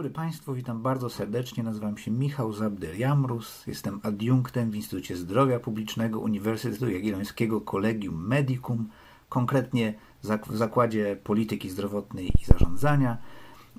dobry 0.00 0.14
Państwu, 0.14 0.54
witam 0.54 0.82
bardzo 0.82 1.10
serdecznie. 1.10 1.62
Nazywam 1.62 1.98
się 1.98 2.10
Michał 2.10 2.52
Zabder-Jamrus. 2.52 3.68
Jestem 3.68 4.00
adiunktem 4.02 4.70
w 4.70 4.74
Instytucie 4.74 5.16
Zdrowia 5.16 5.60
Publicznego 5.60 6.20
Uniwersytetu 6.20 6.90
Jagiellońskiego 6.90 7.60
Collegium 7.60 8.26
Medicum, 8.26 8.88
konkretnie 9.28 9.94
w 10.22 10.56
Zakładzie 10.56 11.16
Polityki 11.24 11.70
Zdrowotnej 11.70 12.26
i 12.26 12.44
Zarządzania. 12.44 13.18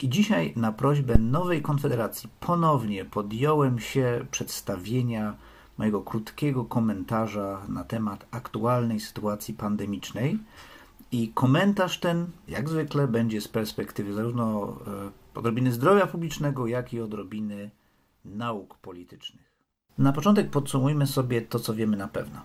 I 0.02 0.10
dzisiaj 0.10 0.54
na 0.56 0.72
prośbę 0.72 1.18
Nowej 1.18 1.62
Konfederacji 1.62 2.30
ponownie 2.40 3.06
podjąłem 3.06 3.80
się 3.80 4.26
przedstawienia 4.32 5.36
mojego 5.78 6.02
krótkiego 6.02 6.66
komentarza 6.66 7.62
na 7.70 7.84
temat 7.84 8.26
aktualnej 8.32 9.00
sytuacji 9.00 9.54
pandemicznej. 9.54 10.40
I 11.12 11.32
komentarz 11.34 12.00
ten, 12.00 12.28
jak 12.48 12.70
zwykle, 12.70 13.08
będzie 13.08 13.42
z 13.42 13.48
perspektywy 13.48 14.14
zarówno 14.14 14.78
e, 14.88 15.21
odrobiny 15.36 15.72
zdrowia 15.72 16.08
publicznego, 16.08 16.68
jak 16.68 16.94
i 16.94 17.02
odrobiny 17.02 17.72
nauk 18.26 18.78
politycznych. 18.78 19.52
Na 19.98 20.14
początek 20.14 20.50
podsumujmy 20.50 21.08
sobie 21.08 21.42
to, 21.42 21.60
co 21.60 21.74
wiemy 21.74 21.98
na 21.98 22.08
pewno. 22.08 22.42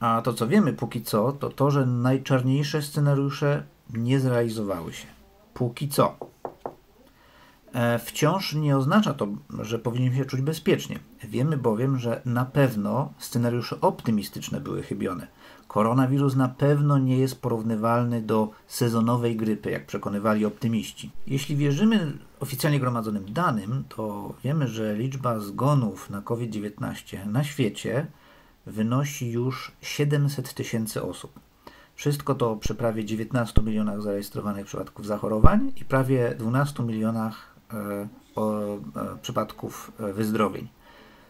A 0.00 0.22
to, 0.22 0.32
co 0.32 0.48
wiemy 0.48 0.72
póki 0.72 1.02
co, 1.02 1.32
to 1.32 1.50
to, 1.50 1.70
że 1.70 1.86
najczarniejsze 1.86 2.82
scenariusze 2.82 3.62
nie 3.94 4.20
zrealizowały 4.20 4.92
się. 4.92 5.06
Póki 5.54 5.88
co. 5.88 6.16
E, 7.76 7.98
wciąż 7.98 8.54
nie 8.54 8.76
oznacza 8.76 9.14
to, 9.14 9.28
że 9.60 9.78
powinniśmy 9.78 10.16
się 10.16 10.24
czuć 10.24 10.40
bezpiecznie. 10.40 10.98
Wiemy 11.24 11.56
bowiem, 11.56 11.98
że 11.98 12.22
na 12.24 12.44
pewno 12.44 13.12
scenariusze 13.18 13.80
optymistyczne 13.80 14.60
były 14.60 14.82
chybione. 14.82 15.26
Koronawirus 15.68 16.36
na 16.36 16.48
pewno 16.48 16.98
nie 16.98 17.18
jest 17.18 17.40
porównywalny 17.40 18.22
do 18.22 18.50
sezonowej 18.66 19.36
grypy, 19.36 19.70
jak 19.70 19.86
przekonywali 19.86 20.44
optymiści. 20.44 21.10
Jeśli 21.26 21.56
wierzymy 21.56 22.12
oficjalnie 22.40 22.80
gromadzonym 22.80 23.32
danym, 23.32 23.84
to 23.88 24.34
wiemy, 24.44 24.68
że 24.68 24.94
liczba 24.94 25.40
zgonów 25.40 26.10
na 26.10 26.22
COVID-19 26.22 27.26
na 27.26 27.44
świecie 27.44 28.06
wynosi 28.66 29.30
już 29.30 29.72
700 29.80 30.54
tysięcy 30.54 31.02
osób. 31.02 31.40
Wszystko 31.94 32.34
to 32.34 32.56
przy 32.56 32.74
prawie 32.74 33.04
19 33.04 33.62
milionach 33.62 34.02
zarejestrowanych 34.02 34.66
przypadków 34.66 35.06
zachorowań 35.06 35.72
i 35.80 35.84
prawie 35.84 36.34
12 36.38 36.82
milionach 36.82 37.55
przypadków 39.22 39.92
e, 40.00 40.12
wyzdrowień. 40.12 40.68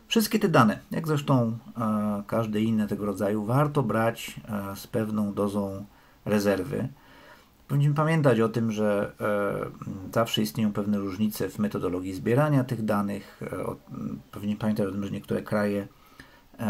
Wszystkie 0.09 0.39
te 0.39 0.49
dane, 0.49 0.79
jak 0.91 1.07
zresztą 1.07 1.59
e, 1.79 2.23
każde 2.27 2.61
inne 2.61 2.87
tego 2.87 3.07
rodzaju, 3.07 3.45
warto 3.45 3.83
brać 3.83 4.41
e, 4.49 4.77
z 4.77 4.87
pewną 4.87 5.35
dozą 5.35 5.85
rezerwy. 6.25 6.89
Powinniśmy 7.69 7.95
pamiętać 7.95 8.41
o 8.41 8.49
tym, 8.49 8.73
że 8.73 9.13
e, 9.21 10.15
zawsze 10.15 10.43
istnieją 10.43 10.73
pewne 10.73 10.99
różnice 10.99 11.49
w 11.49 11.59
metodologii 11.59 12.15
zbierania 12.15 12.65
tych 12.65 12.85
danych. 12.85 13.41
Powinniśmy 14.33 14.61
pamiętać 14.61 14.87
o 14.87 14.93
tym, 14.93 15.05
że 15.05 15.11
niektóre 15.11 15.43
kraje 15.43 15.89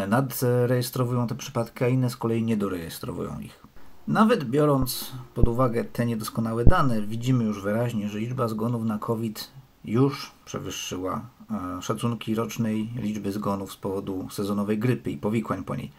nadrejestrowują 0.08 1.26
te 1.26 1.34
przypadki, 1.34 1.84
a 1.84 1.88
inne 1.88 2.10
z 2.10 2.16
kolei 2.16 2.42
nie 2.42 2.56
dorejestrowują 2.56 3.40
ich. 3.40 3.65
Nawet 4.08 4.44
biorąc 4.44 5.12
pod 5.34 5.48
uwagę 5.48 5.84
te 5.84 6.06
niedoskonałe 6.06 6.64
dane, 6.64 7.02
widzimy 7.02 7.44
już 7.44 7.62
wyraźnie, 7.62 8.08
że 8.08 8.18
liczba 8.18 8.48
zgonów 8.48 8.84
na 8.84 8.98
COVID 8.98 9.50
już 9.84 10.32
przewyższyła 10.44 11.26
e, 11.50 11.82
szacunki 11.82 12.34
rocznej 12.34 12.90
liczby 12.96 13.32
zgonów 13.32 13.72
z 13.72 13.76
powodu 13.76 14.28
sezonowej 14.30 14.78
grypy 14.78 15.10
i 15.10 15.16
powikłań 15.16 15.64
po 15.64 15.76
niej. 15.76 15.92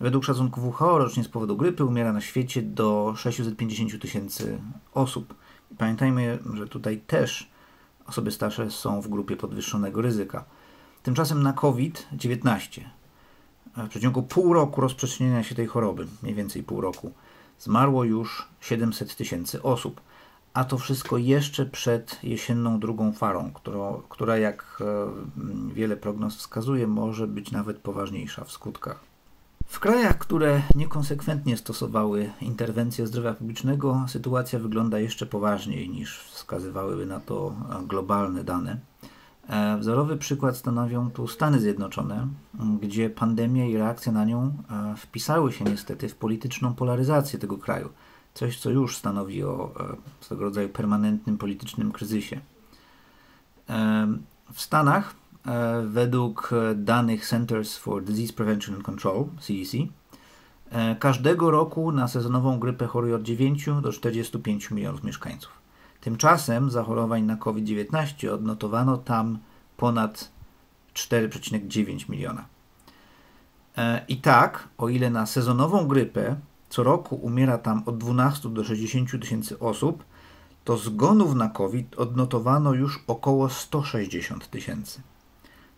Według 0.00 0.24
szacunków 0.24 0.64
WHO 0.64 0.98
rocznie 0.98 1.24
z 1.24 1.28
powodu 1.28 1.56
grypy 1.56 1.84
umiera 1.84 2.12
na 2.12 2.20
świecie 2.20 2.62
do 2.62 3.14
650 3.16 4.02
tysięcy 4.02 4.58
osób. 4.94 5.34
pamiętajmy, 5.78 6.38
że 6.54 6.68
tutaj 6.68 7.00
też 7.00 7.50
osoby 8.06 8.30
starsze 8.30 8.70
są 8.70 9.00
w 9.00 9.08
grupie 9.08 9.36
podwyższonego 9.36 10.02
ryzyka. 10.02 10.44
Tymczasem 11.02 11.42
na 11.42 11.52
COVID-19 11.52 12.80
w 13.76 13.88
przeciągu 13.88 14.22
pół 14.22 14.52
roku 14.52 14.80
rozprzestrzeniania 14.80 15.42
się 15.42 15.54
tej 15.54 15.66
choroby, 15.66 16.06
mniej 16.22 16.34
więcej 16.34 16.62
pół 16.62 16.80
roku, 16.80 17.12
zmarło 17.60 18.04
już 18.04 18.48
700 18.60 19.16
tysięcy 19.16 19.62
osób 19.62 20.00
a 20.54 20.64
to 20.64 20.78
wszystko 20.78 21.18
jeszcze 21.18 21.66
przed 21.66 22.18
jesienną 22.22 22.80
drugą 22.80 23.12
farą, 23.12 23.50
która, 23.54 23.92
która 24.08 24.36
jak 24.36 24.78
e, 24.80 25.74
wiele 25.74 25.96
prognoz 25.96 26.36
wskazuje, 26.36 26.86
może 26.86 27.26
być 27.26 27.50
nawet 27.50 27.78
poważniejsza 27.78 28.44
w 28.44 28.52
skutkach. 28.52 29.00
W 29.66 29.80
krajach, 29.80 30.18
które 30.18 30.62
niekonsekwentnie 30.74 31.56
stosowały 31.56 32.30
interwencję 32.40 33.06
zdrowia 33.06 33.34
publicznego, 33.34 34.04
sytuacja 34.08 34.58
wygląda 34.58 34.98
jeszcze 34.98 35.26
poważniej 35.26 35.88
niż 35.88 36.18
wskazywałyby 36.18 37.06
na 37.06 37.20
to 37.20 37.54
globalne 37.86 38.44
dane. 38.44 38.89
E, 39.50 39.78
wzorowy 39.78 40.16
przykład 40.16 40.56
stanowią 40.56 41.10
tu 41.10 41.28
Stany 41.28 41.60
Zjednoczone, 41.60 42.28
gdzie 42.80 43.10
pandemia 43.10 43.66
i 43.66 43.76
reakcja 43.76 44.12
na 44.12 44.24
nią 44.24 44.52
e, 44.70 44.96
wpisały 44.96 45.52
się 45.52 45.64
niestety 45.64 46.08
w 46.08 46.14
polityczną 46.14 46.74
polaryzację 46.74 47.38
tego 47.38 47.58
kraju 47.58 47.88
coś, 48.34 48.58
co 48.58 48.70
już 48.70 48.96
stanowi 48.96 49.44
o 49.44 49.72
e, 49.80 49.96
swego 50.20 50.44
rodzaju 50.44 50.68
permanentnym 50.68 51.38
politycznym 51.38 51.92
kryzysie. 51.92 52.40
W 54.52 54.60
Stanach, 54.60 55.14
według 55.84 56.50
danych 56.76 57.26
Centers 57.26 57.76
for 57.76 58.04
Disease 58.04 58.32
Prevention 58.32 58.74
and 58.74 58.84
Control, 58.84 59.24
CDC, 59.40 59.78
każdego 60.98 61.50
roku 61.50 61.92
na 61.92 62.08
sezonową 62.08 62.58
grypę 62.58 62.86
choruje 62.86 63.16
od 63.16 63.22
9 63.22 63.66
do 63.82 63.92
45 63.92 64.70
milionów 64.70 65.04
mieszkańców. 65.04 65.59
Tymczasem 66.00 66.70
zachorowań 66.70 67.22
na 67.22 67.36
COVID-19 67.36 68.28
odnotowano 68.28 68.96
tam 68.96 69.38
ponad 69.76 70.30
4,9 70.94 72.10
miliona. 72.10 72.44
I 74.08 74.16
tak, 74.16 74.68
o 74.78 74.88
ile 74.88 75.10
na 75.10 75.26
sezonową 75.26 75.86
grypę 75.86 76.36
co 76.70 76.82
roku 76.82 77.16
umiera 77.16 77.58
tam 77.58 77.82
od 77.86 77.98
12 77.98 78.48
do 78.48 78.64
60 78.64 79.20
tysięcy 79.20 79.58
osób, 79.58 80.04
to 80.64 80.76
zgonów 80.76 81.34
na 81.34 81.48
COVID 81.48 81.98
odnotowano 81.98 82.74
już 82.74 83.04
około 83.06 83.48
160 83.48 84.50
tysięcy. 84.50 85.00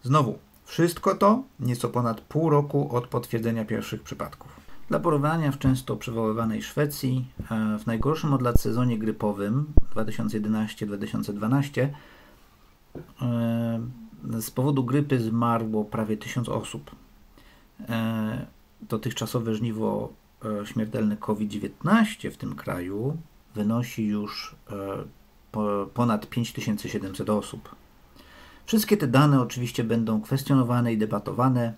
Znowu, 0.02 0.38
wszystko 0.64 1.14
to 1.14 1.42
nieco 1.60 1.88
ponad 1.88 2.20
pół 2.20 2.50
roku 2.50 2.96
od 2.96 3.06
potwierdzenia 3.06 3.64
pierwszych 3.64 4.02
przypadków. 4.02 4.61
Dla 4.92 5.00
porównania 5.00 5.52
w 5.52 5.58
często 5.58 5.96
przywoływanej 5.96 6.62
Szwecji 6.62 7.28
e, 7.50 7.78
w 7.78 7.86
najgorszym 7.86 8.34
od 8.34 8.42
lat 8.42 8.60
sezonie 8.60 8.98
grypowym 8.98 9.72
2011-2012 9.94 11.80
e, 11.82 11.90
z 14.40 14.50
powodu 14.50 14.84
grypy 14.84 15.20
zmarło 15.20 15.84
prawie 15.84 16.16
1000 16.16 16.48
osób. 16.48 16.90
Dotychczasowe 18.80 19.54
żniwo 19.54 20.12
E, 20.44 20.66
śmiertelny 20.66 21.16
COVID-19 21.16 22.30
w 22.30 22.36
tym 22.36 22.54
kraju 22.54 23.16
wynosi 23.54 24.06
już 24.06 24.56
ponad 25.94 26.28
5700 26.28 27.30
osób. 27.30 27.74
Wszystkie 28.66 28.96
te 28.96 29.06
dane 29.06 29.40
oczywiście 29.40 29.84
będą 29.84 30.20
kwestionowane 30.20 30.92
i 30.92 30.98
debatowane. 30.98 31.74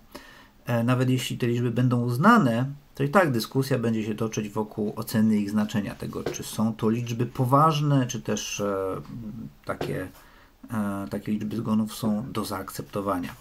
Nawet 0.83 1.09
jeśli 1.09 1.37
te 1.37 1.47
liczby 1.47 1.71
będą 1.71 2.01
uznane, 2.01 2.65
to 2.95 3.03
i 3.03 3.09
tak 3.09 3.31
dyskusja 3.31 3.79
będzie 3.79 4.03
się 4.03 4.15
toczyć 4.15 4.49
wokół 4.49 4.93
oceny 4.95 5.37
ich 5.37 5.49
znaczenia, 5.49 5.95
tego 5.95 6.23
czy 6.23 6.43
są 6.43 6.75
to 6.75 6.89
liczby 6.89 7.25
poważne, 7.25 8.07
czy 8.07 8.21
też 8.21 8.63
takie, 9.65 10.07
takie 11.09 11.31
liczby 11.31 11.57
zgonów 11.57 11.95
są 11.95 12.31
do 12.31 12.45
zaakceptowania. 12.45 13.35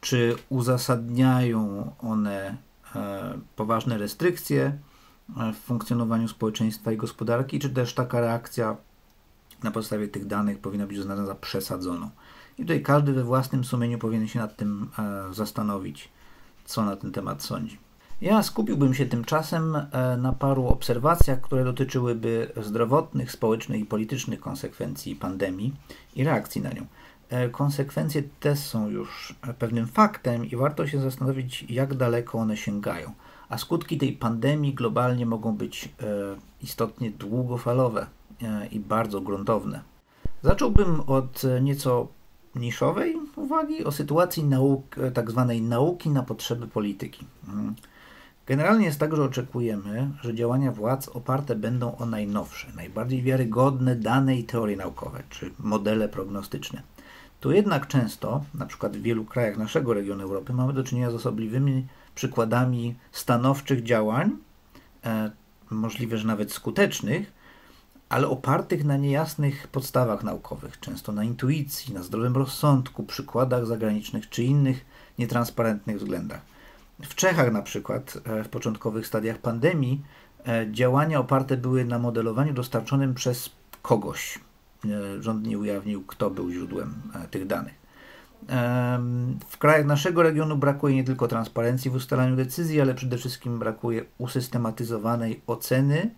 Czy 0.00 0.36
uzasadniają 0.48 1.90
one 1.98 2.56
E, 2.96 3.38
poważne 3.56 3.98
restrykcje 3.98 4.78
e, 5.36 5.52
w 5.52 5.56
funkcjonowaniu 5.56 6.28
społeczeństwa 6.28 6.92
i 6.92 6.96
gospodarki, 6.96 7.58
czy 7.58 7.70
też 7.70 7.94
taka 7.94 8.20
reakcja 8.20 8.76
na 9.62 9.70
podstawie 9.70 10.08
tych 10.08 10.26
danych 10.26 10.58
powinna 10.58 10.86
być 10.86 10.98
uznana 10.98 11.26
za 11.26 11.34
przesadzoną. 11.34 12.10
I 12.58 12.62
tutaj 12.62 12.82
każdy 12.82 13.12
we 13.12 13.24
własnym 13.24 13.64
sumieniu 13.64 13.98
powinien 13.98 14.28
się 14.28 14.38
nad 14.38 14.56
tym 14.56 14.90
e, 14.98 15.34
zastanowić, 15.34 16.08
co 16.64 16.84
na 16.84 16.96
ten 16.96 17.12
temat 17.12 17.42
sądzi. 17.42 17.78
Ja 18.22 18.42
skupiłbym 18.42 18.94
się 18.94 19.06
tymczasem 19.06 19.76
na 20.18 20.32
paru 20.32 20.66
obserwacjach, 20.66 21.40
które 21.40 21.64
dotyczyłyby 21.64 22.52
zdrowotnych, 22.56 23.32
społecznych 23.32 23.80
i 23.80 23.84
politycznych 23.84 24.40
konsekwencji 24.40 25.16
pandemii 25.16 25.72
i 26.16 26.24
reakcji 26.24 26.60
na 26.60 26.72
nią. 26.72 26.86
E, 27.28 27.48
konsekwencje 27.48 28.22
te 28.40 28.56
są 28.56 28.88
już 28.88 29.34
pewnym 29.58 29.86
faktem 29.86 30.46
i 30.46 30.56
warto 30.56 30.86
się 30.86 31.00
zastanowić, 31.00 31.66
jak 31.68 31.94
daleko 31.94 32.38
one 32.38 32.56
sięgają. 32.56 33.12
A 33.48 33.58
skutki 33.58 33.98
tej 33.98 34.12
pandemii 34.12 34.74
globalnie 34.74 35.26
mogą 35.26 35.56
być 35.56 35.84
e, 35.84 36.06
istotnie 36.62 37.10
długofalowe 37.10 38.06
e, 38.42 38.66
i 38.66 38.80
bardzo 38.80 39.20
gruntowne. 39.20 39.80
Zacząłbym 40.42 41.00
od 41.00 41.42
nieco 41.60 42.08
niszowej 42.54 43.16
uwagi 43.36 43.84
o 43.84 43.92
sytuacji 43.92 44.44
nauk, 44.44 44.96
tak 45.14 45.30
zwanej 45.30 45.62
nauki 45.62 46.10
na 46.10 46.22
potrzeby 46.22 46.68
polityki. 46.68 47.26
Generalnie 48.46 48.86
jest 48.86 49.00
tak, 49.00 49.16
że 49.16 49.24
oczekujemy, 49.24 50.10
że 50.22 50.34
działania 50.34 50.72
władz 50.72 51.08
oparte 51.08 51.54
będą 51.54 51.96
o 51.96 52.06
najnowsze, 52.06 52.68
najbardziej 52.76 53.22
wiarygodne 53.22 53.96
dane 53.96 54.36
i 54.36 54.44
teorie 54.44 54.76
naukowe, 54.76 55.22
czy 55.30 55.50
modele 55.58 56.08
prognostyczne. 56.08 56.82
to 57.40 57.52
jednak 57.52 57.86
często, 57.86 58.44
na 58.54 58.66
przykład 58.66 58.96
w 58.96 59.02
wielu 59.02 59.24
krajach 59.24 59.56
naszego 59.56 59.94
regionu 59.94 60.22
Europy, 60.22 60.52
mamy 60.52 60.72
do 60.72 60.84
czynienia 60.84 61.10
z 61.10 61.14
osobliwymi 61.14 61.86
przykładami 62.14 62.94
stanowczych 63.12 63.82
działań, 63.82 64.30
e, 65.04 65.30
możliwe, 65.70 66.18
że 66.18 66.26
nawet 66.26 66.52
skutecznych, 66.52 67.32
ale 68.08 68.28
opartych 68.28 68.84
na 68.84 68.96
niejasnych 68.96 69.68
podstawach 69.68 70.24
naukowych, 70.24 70.80
często 70.80 71.12
na 71.12 71.24
intuicji, 71.24 71.94
na 71.94 72.02
zdrowym 72.02 72.36
rozsądku, 72.36 73.02
przykładach 73.02 73.66
zagranicznych 73.66 74.28
czy 74.28 74.42
innych 74.42 74.84
nietransparentnych 75.18 75.98
względach. 75.98 76.51
W 77.02 77.14
Czechach 77.14 77.52
na 77.52 77.62
przykład 77.62 78.18
e, 78.24 78.44
w 78.44 78.48
początkowych 78.48 79.06
stadiach 79.06 79.38
pandemii 79.38 80.02
e, 80.46 80.66
działania 80.72 81.20
oparte 81.20 81.56
były 81.56 81.84
na 81.84 81.98
modelowaniu 81.98 82.52
dostarczonym 82.52 83.14
przez 83.14 83.50
kogoś. 83.82 84.38
E, 84.84 85.22
rząd 85.22 85.46
nie 85.46 85.58
ujawnił, 85.58 86.02
kto 86.02 86.30
był 86.30 86.50
źródłem 86.50 86.94
tych 87.30 87.46
danych. 87.46 87.82
W 89.48 89.58
krajach 89.58 89.86
naszego 89.86 90.22
regionu 90.22 90.56
brakuje 90.56 90.94
nie 90.94 91.04
tylko 91.04 91.28
transparencji 91.28 91.90
w 91.90 91.94
ustalaniu 91.94 92.36
decyzji, 92.36 92.80
ale 92.80 92.94
przede 92.94 93.18
wszystkim 93.18 93.58
brakuje 93.58 94.04
usystematyzowanej 94.18 95.40
oceny 95.46 96.10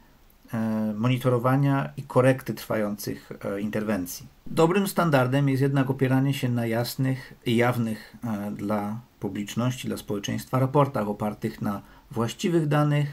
monitorowania 0.95 1.93
i 1.97 2.03
korekty 2.03 2.55
trwających 2.55 3.33
interwencji. 3.61 4.27
Dobrym 4.47 4.89
standardem 4.89 5.49
jest 5.49 5.63
jednak 5.63 5.91
opieranie 5.91 6.35
się 6.35 6.49
na 6.49 6.67
jasnych 6.67 7.35
i 7.47 7.57
jawnych 7.57 8.17
dla 8.53 9.01
publiczności, 9.25 9.89
dla 9.89 9.97
społeczeństwa 9.97 10.59
raportach 10.59 11.09
opartych 11.09 11.63
na 11.63 11.83
właściwych 12.11 12.69
danych 12.69 13.09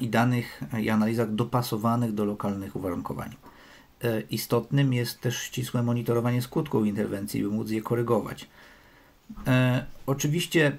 i 0.00 0.08
danych 0.08 0.60
i 0.82 0.90
analizach 0.90 1.34
dopasowanych 1.34 2.12
do 2.12 2.24
lokalnych 2.24 2.76
uwarunkowań. 2.76 3.30
Istotnym 4.30 4.92
jest 4.92 5.20
też 5.20 5.38
ścisłe 5.38 5.82
monitorowanie 5.82 6.42
skutków 6.42 6.86
interwencji, 6.86 7.42
by 7.42 7.48
móc 7.48 7.70
je 7.70 7.82
korygować. 7.82 8.48
Oczywiście 10.06 10.78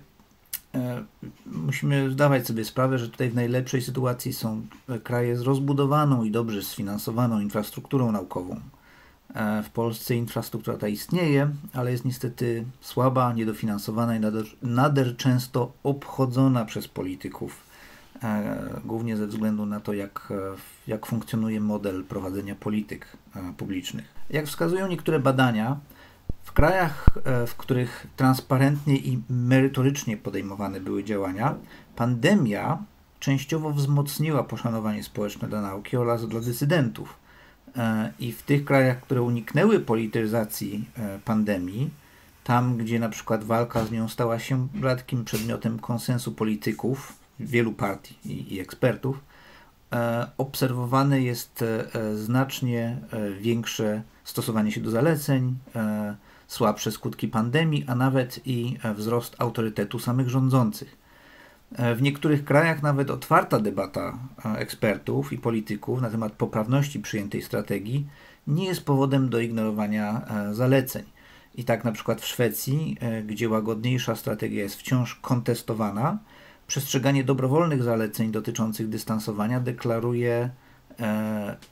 E, 0.76 1.04
musimy 1.46 2.12
zdawać 2.12 2.48
sobie 2.48 2.66
sprawę, 2.66 2.98
że 2.98 3.10
tutaj 3.10 3.30
w 3.30 3.36
najlepszej 3.36 3.82
sytuacji 3.82 4.34
są 4.34 4.68
kraje 5.04 5.38
z 5.38 5.42
rozbudowaną 5.42 6.24
i 6.24 6.32
dobrze 6.32 6.64
sfinansowaną 6.64 7.40
infrastrukturą 7.40 8.12
naukową. 8.12 8.60
E, 9.36 9.64
w 9.64 9.70
Polsce 9.70 10.16
infrastruktura 10.16 10.78
ta 10.78 10.88
istnieje, 10.88 11.50
ale 11.74 11.92
jest 11.92 12.06
niestety 12.06 12.66
słaba, 12.82 13.34
niedofinansowana 13.34 14.16
i 14.16 14.20
nader, 14.20 14.46
nader 14.62 15.18
często 15.18 15.72
obchodzona 15.84 16.66
przez 16.66 16.88
polityków, 16.88 17.64
e, 18.24 18.80
głównie 18.86 19.18
ze 19.18 19.28
względu 19.28 19.66
na 19.66 19.80
to, 19.80 19.94
jak, 19.94 20.34
jak 20.88 21.06
funkcjonuje 21.06 21.60
model 21.60 22.04
prowadzenia 22.04 22.56
polityk 22.56 23.18
publicznych. 23.58 24.06
Jak 24.30 24.46
wskazują 24.46 24.88
niektóre 24.88 25.20
badania, 25.20 25.78
w 26.46 26.52
krajach, 26.52 27.06
e, 27.24 27.48
w 27.48 27.56
których 27.56 28.08
transparentnie 28.16 28.98
i 28.98 29.22
merytorycznie 29.30 30.18
podejmowane 30.18 30.80
były 30.80 31.04
działania, 31.04 31.56
pandemia 31.96 32.84
częściowo 33.20 33.72
wzmocniła 33.72 34.44
poszanowanie 34.44 35.04
społeczne 35.04 35.48
dla 35.48 35.62
nauki 35.62 35.98
oraz 35.98 36.28
dla 36.28 36.42
dysydentów. 36.42 37.25
E, 37.78 38.14
I 38.20 38.32
w 38.32 38.44
tych 38.44 38.66
krajach, 38.66 39.02
które 39.02 39.22
uniknęły 39.22 39.80
polityzacji 39.80 40.86
e, 40.98 41.20
pandemii, 41.26 41.90
tam 42.44 42.78
gdzie 42.78 43.00
na 43.00 43.10
przykład 43.10 43.44
walka 43.44 43.86
z 43.86 43.92
nią 43.92 44.08
stała 44.08 44.40
się 44.40 44.68
rzadkim 44.82 45.26
przedmiotem 45.26 45.80
konsensu 45.80 46.32
polityków, 46.32 47.14
wielu 47.40 47.74
partii 47.74 48.16
i, 48.26 48.54
i 48.54 48.60
ekspertów, 48.60 49.20
obserwowane 50.38 51.22
jest 51.22 51.64
znacznie 52.16 52.98
większe 53.40 54.02
stosowanie 54.24 54.72
się 54.72 54.82
do 54.82 54.92
zaleceń, 54.92 55.56
słabsze 56.48 56.92
skutki 56.92 57.28
pandemii, 57.28 57.84
a 57.88 57.96
nawet 57.96 58.40
i 58.46 58.78
e, 58.84 58.94
wzrost 58.94 59.36
autorytetu 59.40 60.00
samych 60.00 60.30
rządzących. 60.30 61.05
E, 61.78 61.96
w 61.96 62.02
niektórych 62.02 62.46
krajach 62.46 62.84
nawet 62.84 63.12
otwarta 63.12 63.60
debata 63.60 64.20
e, 64.46 64.58
ekspertów 64.58 65.34
i 65.34 65.38
polityków 65.38 66.02
na 66.02 66.10
temat 66.10 66.34
poprawności 66.34 67.00
przyjętej 67.00 67.42
strategii 67.42 68.08
nie 68.48 68.66
jest 68.66 68.86
powodem 68.86 69.30
do 69.30 69.40
ignorowania 69.40 70.22
zaleceń. 70.52 71.04
I 71.56 71.64
tak 71.64 71.84
na 71.84 71.92
przykład 71.92 72.22
w 72.22 72.26
Szwecji, 72.26 72.98
gdzie 73.26 73.50
łagodniejsza 73.50 74.16
strategia 74.16 74.64
jest 74.64 74.76
wciąż 74.76 75.16
kontestowana, 75.16 76.18
przestrzeganie 76.68 77.24
dobrowolnych 77.24 77.84
zaleceń 77.84 78.32
dotyczących 78.32 78.90
dystansowania 78.90 79.60
deklaruje 79.60 80.50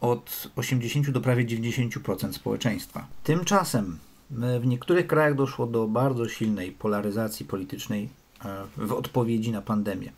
od 0.02 0.50
80 0.56 1.10
do 1.10 1.22
prawie 1.22 1.46
90% 1.46 2.34
społeczeństwa. 2.34 3.08
Tymczasem 3.24 3.98
w 4.60 4.66
niektórych 4.66 5.08
krajach 5.08 5.36
doszło 5.36 5.68
do 5.68 5.88
bardzo 5.88 6.30
silnej 6.30 6.72
polaryzacji 6.72 7.46
politycznej 7.46 8.04
e, 8.04 8.23
w 8.78 8.94
odpowiedzi 8.94 9.52
na 9.52 9.62
pandemię. 9.62 10.12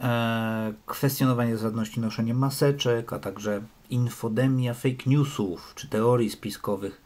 E, 0.00 0.72
kwestionowanie 0.86 1.56
zasadności 1.56 2.00
noszenia 2.00 2.34
maseczek, 2.34 3.12
a 3.12 3.18
także 3.18 3.62
infodemia 3.90 4.74
fake 4.74 5.04
newsów 5.06 5.72
czy 5.74 5.88
teorii 5.88 6.30
spiskowych 6.30 7.00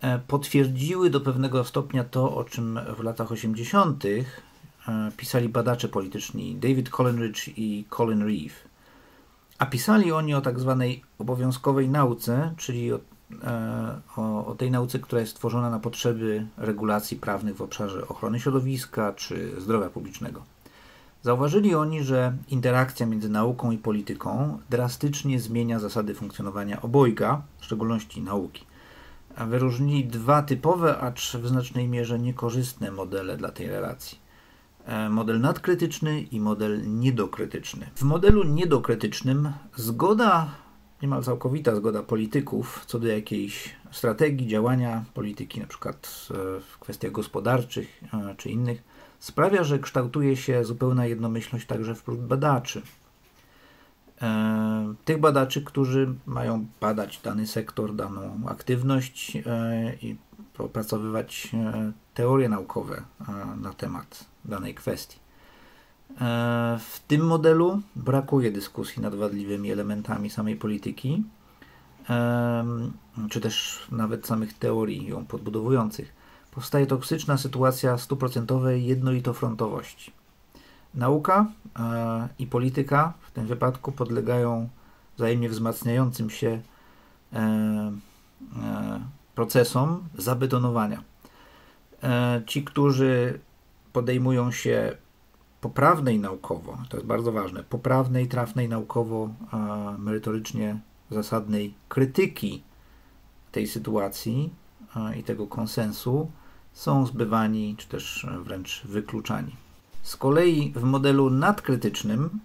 e, 0.00 0.18
potwierdziły 0.18 1.10
do 1.10 1.20
pewnego 1.20 1.64
stopnia 1.64 2.04
to, 2.04 2.36
o 2.36 2.44
czym 2.44 2.80
w 2.98 3.02
latach 3.02 3.32
80. 3.32 4.04
pisali 5.16 5.48
badacze 5.48 5.88
polityczni 5.88 6.56
David 6.56 6.90
Coleridge 6.90 7.48
i 7.56 7.84
Colin 7.90 8.22
Reeve. 8.22 8.54
A 9.58 9.66
pisali 9.66 10.12
oni 10.12 10.34
o 10.34 10.40
tak 10.40 10.60
zwanej 10.60 11.02
obowiązkowej 11.18 11.88
nauce, 11.88 12.54
czyli 12.56 12.92
o 12.92 12.98
E, 12.98 13.13
o, 14.16 14.46
o 14.46 14.54
tej 14.54 14.70
nauce, 14.70 14.98
która 14.98 15.20
jest 15.20 15.36
tworzona 15.36 15.70
na 15.70 15.78
potrzeby 15.78 16.46
regulacji 16.56 17.16
prawnych 17.16 17.56
w 17.56 17.62
obszarze 17.62 18.08
ochrony 18.08 18.40
środowiska 18.40 19.12
czy 19.12 19.60
zdrowia 19.60 19.90
publicznego. 19.90 20.42
Zauważyli 21.22 21.74
oni, 21.74 22.02
że 22.02 22.36
interakcja 22.48 23.06
między 23.06 23.28
nauką 23.28 23.70
i 23.70 23.78
polityką 23.78 24.58
drastycznie 24.70 25.40
zmienia 25.40 25.78
zasady 25.78 26.14
funkcjonowania 26.14 26.82
obojga, 26.82 27.42
w 27.58 27.64
szczególności 27.64 28.22
nauki. 28.22 28.64
A 29.36 29.46
wyróżnili 29.46 30.04
dwa 30.04 30.42
typowe, 30.42 30.98
acz 30.98 31.36
w 31.36 31.46
znacznej 31.46 31.88
mierze 31.88 32.18
niekorzystne 32.18 32.90
modele 32.90 33.36
dla 33.36 33.50
tej 33.50 33.66
relacji. 33.66 34.18
E, 34.86 35.08
model 35.08 35.40
nadkrytyczny 35.40 36.22
i 36.22 36.40
model 36.40 36.98
niedokrytyczny. 36.98 37.90
W 37.94 38.02
modelu 38.02 38.44
niedokrytycznym 38.44 39.52
zgoda 39.76 40.48
niemal 41.02 41.22
całkowita 41.22 41.76
zgoda 41.76 42.02
polityków 42.02 42.84
co 42.86 42.98
do 42.98 43.06
jakiejś 43.06 43.76
strategii 43.90 44.46
działania 44.46 45.04
polityki, 45.14 45.60
na 45.60 45.66
przykład 45.66 46.28
e, 46.30 46.34
w 46.60 46.78
kwestiach 46.78 47.12
gospodarczych 47.12 48.00
e, 48.14 48.34
czy 48.36 48.50
innych, 48.50 48.82
sprawia, 49.18 49.64
że 49.64 49.78
kształtuje 49.78 50.36
się 50.36 50.64
zupełna 50.64 51.06
jednomyślność 51.06 51.66
także 51.66 51.94
wśród 51.94 52.20
badaczy. 52.20 52.82
E, 54.22 54.94
tych 55.04 55.20
badaczy, 55.20 55.62
którzy 55.62 56.14
mają 56.26 56.66
badać 56.80 57.20
dany 57.22 57.46
sektor, 57.46 57.94
daną 57.94 58.40
aktywność 58.46 59.38
i 60.02 60.16
opracowywać 60.58 61.52
teorie 62.14 62.48
naukowe 62.48 63.02
na 63.60 63.72
temat 63.72 64.24
danej 64.44 64.74
kwestii. 64.74 65.23
E, 66.10 66.78
w 66.80 67.00
tym 67.08 67.26
modelu 67.26 67.80
brakuje 67.96 68.50
dyskusji 68.50 69.02
nad 69.02 69.14
wadliwymi 69.14 69.72
elementami 69.72 70.30
samej 70.30 70.56
polityki, 70.56 71.24
czy 73.30 73.40
też 73.40 73.86
nawet 73.90 74.26
samych 74.26 74.58
teorii 74.58 75.06
ją 75.06 75.26
podbudowujących. 75.26 76.12
Powstaje 76.50 76.86
toksyczna 76.86 77.36
sytuacja 77.36 77.98
stuprocentowej 77.98 78.86
jednolitofrontowości. 78.86 80.12
Nauka 80.94 81.46
e, 81.78 82.28
i 82.38 82.46
polityka 82.46 83.12
w 83.20 83.30
tym 83.30 83.46
wypadku 83.46 83.92
podlegają 83.92 84.68
wzajemnie 85.16 85.48
wzmacniającym 85.48 86.30
się 86.30 86.62
e, 87.32 87.92
procesom 89.34 90.08
zabetonowania. 90.18 91.02
Ci, 92.46 92.64
którzy 92.64 93.40
podejmują 93.92 94.50
się 94.50 94.96
poprawnej 95.64 96.18
naukowo, 96.18 96.78
to 96.88 96.96
jest 96.96 97.06
bardzo 97.06 97.32
ważne, 97.32 97.62
poprawnej, 97.62 98.28
trafnej 98.28 98.68
naukowo, 98.68 99.30
merytorycznie 99.98 100.80
zasadnej 101.10 101.74
krytyki 101.88 102.62
tej 103.52 103.66
sytuacji 103.66 104.50
i 105.18 105.22
tego 105.22 105.46
konsensu 105.46 106.30
są 106.72 107.06
zbywani, 107.06 107.74
czy 107.78 107.88
też 107.88 108.26
wręcz 108.44 108.82
wykluczani. 108.84 109.56
Z 110.02 110.16
kolei 110.16 110.72
w 110.76 110.82
modelu 110.82 111.30
nadkrytycznym 111.30 112.40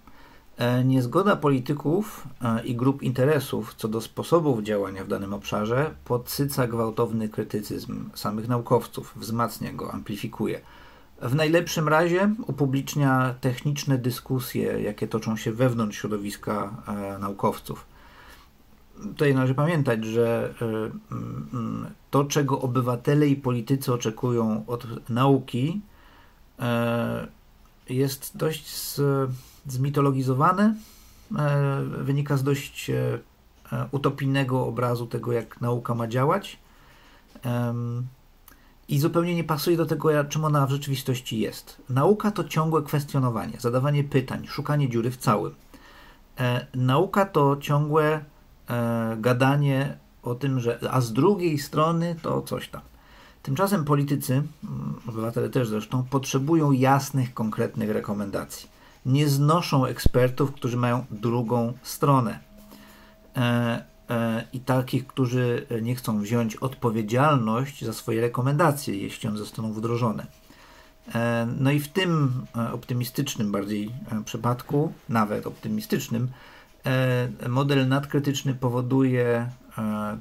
e, 0.58 0.84
niezgoda 0.84 1.36
polityków 1.36 2.28
i 2.64 2.76
grup 2.76 3.04
interesów 3.04 3.74
co 3.74 3.88
do 3.88 4.02
sposobów 4.02 4.64
działania 4.64 5.04
w 5.04 5.08
danym 5.08 5.34
obszarze 5.34 5.92
podsyca 6.06 6.68
gwałtowny 6.68 7.30
krytycyzm 7.30 8.10
samych 8.14 8.48
naukowców, 8.48 9.14
wzmacnia 9.16 9.74
go, 9.74 9.94
amplifikuje. 9.94 10.62
W 11.22 11.36
najlepszym 11.36 11.88
razie 11.88 12.36
upublicznia 12.48 13.36
techniczne 13.42 13.98
dyskusje, 13.98 14.82
jakie 14.82 15.08
toczą 15.08 15.38
się 15.38 15.52
wewnątrz 15.52 15.98
środowiska 15.98 16.84
e, 16.88 17.20
naukowców. 17.20 17.86
tutaj 18.98 19.34
należy 19.36 19.56
pamiętać, 19.56 20.06
że 20.06 20.54
to, 22.12 22.26
czego 22.26 22.62
obywatele 22.62 23.28
i 23.28 23.36
politycy 23.36 23.94
oczekują 23.94 24.64
od 24.68 25.10
nauki, 25.10 25.82
jest 27.90 28.38
dość 28.38 28.96
zmitologizowane, 29.68 30.76
wynika 31.98 32.38
z 32.38 32.44
dość 32.44 32.92
utopijnego 33.92 34.66
obrazu 34.66 35.08
tego, 35.08 35.32
jak 35.32 35.62
nauka 35.62 35.96
ma 35.96 36.08
działać 36.08 36.60
i 38.90 39.00
zupełnie 39.00 39.36
nie 39.36 39.44
pasuje 39.44 39.78
do 39.78 39.86
tego, 39.86 40.24
czym 40.24 40.46
ona 40.46 40.68
w 40.68 40.72
rzeczywistości 40.72 41.40
jest. 41.40 41.82
Nauka 41.90 42.32
to 42.32 42.44
ciągłe 42.44 42.84
kwestionowanie, 42.84 43.54
zadawanie 43.60 44.04
pytań, 44.04 44.48
szukanie 44.48 44.90
dziury 44.90 45.12
w 45.12 45.18
całym. 45.18 45.56
E, 46.40 46.68
nauka 46.76 47.26
to 47.26 47.58
ciągłe 47.58 48.24
e, 48.70 49.18
gadanie 49.20 49.98
o 50.24 50.36
tym, 50.36 50.60
że 50.60 50.80
a 50.92 51.02
z 51.02 51.14
drugiej 51.14 51.60
strony 51.60 52.16
to 52.22 52.42
coś 52.42 52.70
tam. 52.70 52.82
Tymczasem 53.44 53.86
politycy, 53.86 54.34
mm, 54.34 54.96
obywatele 55.08 55.50
też 55.50 55.68
zresztą, 55.68 56.04
potrzebują 56.04 56.72
jasnych, 56.72 57.34
konkretnych 57.34 57.90
rekomendacji. 57.90 58.70
Nie 59.06 59.28
znoszą 59.28 59.86
ekspertów, 59.86 60.52
którzy 60.52 60.78
mają 60.78 61.06
drugą 61.12 61.74
stronę. 61.84 62.40
E, 63.36 63.89
i 64.54 64.60
takich, 64.60 65.08
którzy 65.08 65.66
nie 65.82 65.96
chcą 65.96 66.22
wziąć 66.22 66.56
odpowiedzialność 66.56 67.86
za 67.86 67.94
swoje 67.94 68.22
rekomendacje, 68.22 68.98
jeśli 68.98 69.30
one 69.30 69.38
zostaną 69.38 69.74
wdrożone. 69.74 70.26
E, 71.16 71.48
no 71.60 71.72
i 71.72 71.80
w 71.80 71.88
tym 71.88 72.32
e, 72.58 72.72
optymistycznym 72.72 73.52
bardziej 73.52 73.92
przypadku, 74.26 74.94
nawet 75.10 75.48
optymistycznym, 75.48 76.28
model 77.50 77.88
nadkrytyczny 77.88 78.54
powoduje 78.54 79.50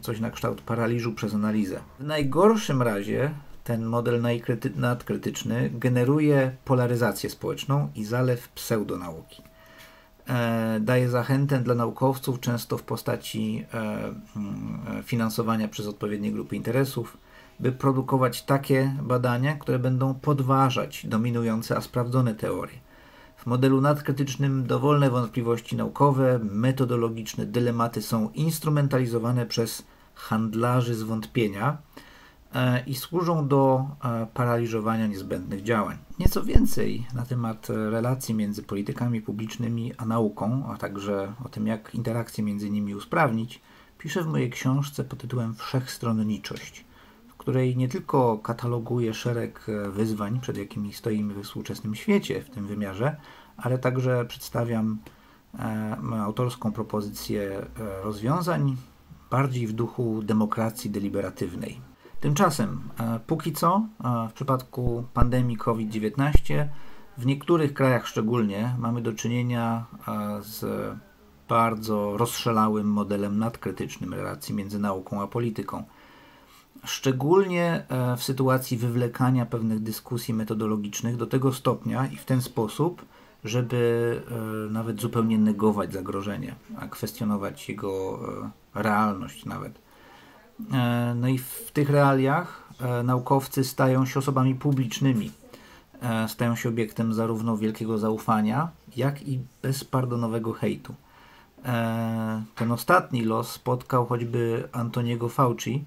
coś 0.01 0.21
na 0.21 0.31
kształt 0.31 0.61
paraliżu 0.61 1.13
przez 1.13 1.35
analizę. 1.35 1.81
W 2.01 2.05
najgorszym 2.05 2.83
razie 2.83 3.31
ten 3.65 3.85
model 3.85 4.23
nadkrytyczny 4.77 5.71
generuje 5.75 6.57
polaryzację 6.65 7.31
społeczną 7.31 7.91
i 7.95 8.05
zalew 8.05 8.49
pseudonauki. 8.49 9.43
E, 10.29 10.81
daje 10.81 11.09
zachętę 11.09 11.59
dla 11.59 11.75
naukowców, 11.75 12.41
często 12.41 12.79
w 12.79 12.83
postaci 12.83 13.65
e, 13.75 13.79
mm, 14.37 15.03
finansowania 15.03 15.69
przez 15.69 15.87
odpowiednie 15.87 16.33
grupy 16.33 16.57
interesów, 16.57 17.17
by 17.61 17.73
produkować 17.73 18.43
takie 18.43 18.95
badania, 19.03 19.57
które 19.57 19.79
będą 19.79 20.15
podważać 20.15 21.07
dominujące, 21.07 21.77
a 21.77 21.81
sprawdzone 21.81 22.35
teorie. 22.35 22.79
W 23.37 23.47
modelu 23.47 23.81
nadkrytycznym 23.81 24.67
dowolne 24.67 25.11
wątpliwości 25.11 25.77
naukowe, 25.77 26.39
metodologiczne 26.43 27.47
dylematy 27.47 28.03
są 28.03 28.31
instrumentalizowane 28.31 29.47
przez 29.47 29.83
handlarzy 30.15 30.95
zwątpienia, 30.95 31.77
i 32.87 32.95
służą 32.95 33.49
do 33.49 33.87
e, 34.05 34.27
paraliżowania 34.35 35.07
niezbędnych 35.07 35.63
działań. 35.63 35.99
Nieco 36.19 36.45
więcej 36.45 37.07
na 37.15 37.27
temat 37.27 37.69
relacji 37.71 38.35
między 38.35 38.63
politykami 38.63 39.21
publicznymi 39.21 39.93
a 39.97 40.07
nauką, 40.07 40.67
a 40.73 40.77
także 40.77 41.33
o 41.45 41.49
tym, 41.49 41.67
jak 41.67 41.95
interakcje 41.95 42.45
między 42.45 42.71
nimi 42.71 42.95
usprawnić, 42.95 43.61
piszę 43.99 44.23
w 44.23 44.27
mojej 44.27 44.51
książce 44.51 45.05
pod 45.05 45.19
tytułem 45.19 45.55
Wszechstronniczość, 45.55 46.85
w 47.29 47.35
której 47.35 47.77
nie 47.77 47.89
tylko 47.89 48.39
kataloguję 48.39 49.15
szereg 49.15 49.67
e, 49.69 49.91
wyzwań, 49.91 50.41
przed 50.41 50.57
jakimi 50.57 50.93
stoimy 50.93 51.35
w 51.35 51.43
współczesnym 51.43 51.95
świecie 51.95 52.43
w 52.43 52.51
tym 52.51 52.67
wymiarze, 52.67 53.17
ale 53.57 53.79
także 53.79 54.25
przedstawiam 54.25 54.99
autorską 56.13 56.73
propozycję 56.73 57.67
rozwiązań 58.03 58.77
bardziej 59.31 59.67
w 59.67 59.73
duchu 59.73 60.23
demokracji 60.23 60.91
deliberatywnej. 60.91 61.88
Tymczasem, 62.21 62.81
e, 63.01 63.21
póki 63.27 63.53
co, 63.53 63.83
e, 64.05 64.29
w 64.29 64.33
przypadku 64.33 65.05
pandemii 65.15 65.57
COVID-19, 65.57 66.69
w 67.19 67.27
niektórych 67.27 67.75
krajach 67.75 68.07
szczególnie 68.07 68.75
mamy 68.79 69.03
do 69.03 69.13
czynienia 69.13 69.85
e, 70.09 70.43
z 70.43 70.67
bardzo 71.49 72.17
rozstrzelałym 72.17 72.87
modelem 72.87 73.39
nadkrytycznym 73.39 74.15
relacji 74.15 74.55
między 74.55 74.79
nauką 74.79 75.23
a 75.23 75.27
polityką. 75.27 75.85
Szczególnie 76.85 77.87
w 78.17 78.23
sytuacji 78.23 78.77
wywlekania 78.77 79.47
pewnych 79.47 79.81
dyskusji 79.81 80.35
metodologicznych 80.35 81.17
do 81.17 81.27
tego 81.27 81.53
stopnia 81.53 82.07
i 82.07 82.17
w 82.17 82.25
ten 82.25 82.43
sposób, 82.43 83.05
żeby 83.45 84.23
nawet 84.71 85.01
zupełnie 85.01 85.39
negować 85.39 85.93
zagrożenie, 85.93 86.55
a 86.79 86.87
kwestionować 86.87 87.69
jego 87.69 88.21
realność 88.75 89.45
nawet. 89.45 89.88
E, 90.73 91.15
no 91.15 91.29
i 91.29 91.39
w 91.39 91.71
tych 91.73 91.91
realiach 91.91 92.69
e, 92.81 93.03
naukowcy 93.03 93.65
stają 93.65 94.07
się 94.07 94.19
osobami 94.19 94.55
publicznymi. 94.55 95.31
E, 96.03 96.29
stają 96.29 96.57
się 96.57 96.69
obiektem 96.69 97.15
zarówno 97.15 97.57
wielkiego 97.57 97.99
zaufania, 97.99 98.69
jak 98.97 99.29
i 99.29 99.41
bezpardonowego 99.63 100.53
hejtu. 100.53 100.95
Ten 102.55 102.73
ostatni 102.73 103.25
los 103.25 103.51
spotkał 103.53 104.07
choćby 104.07 104.69
Antoniego 104.73 105.29
Fauci, 105.29 105.85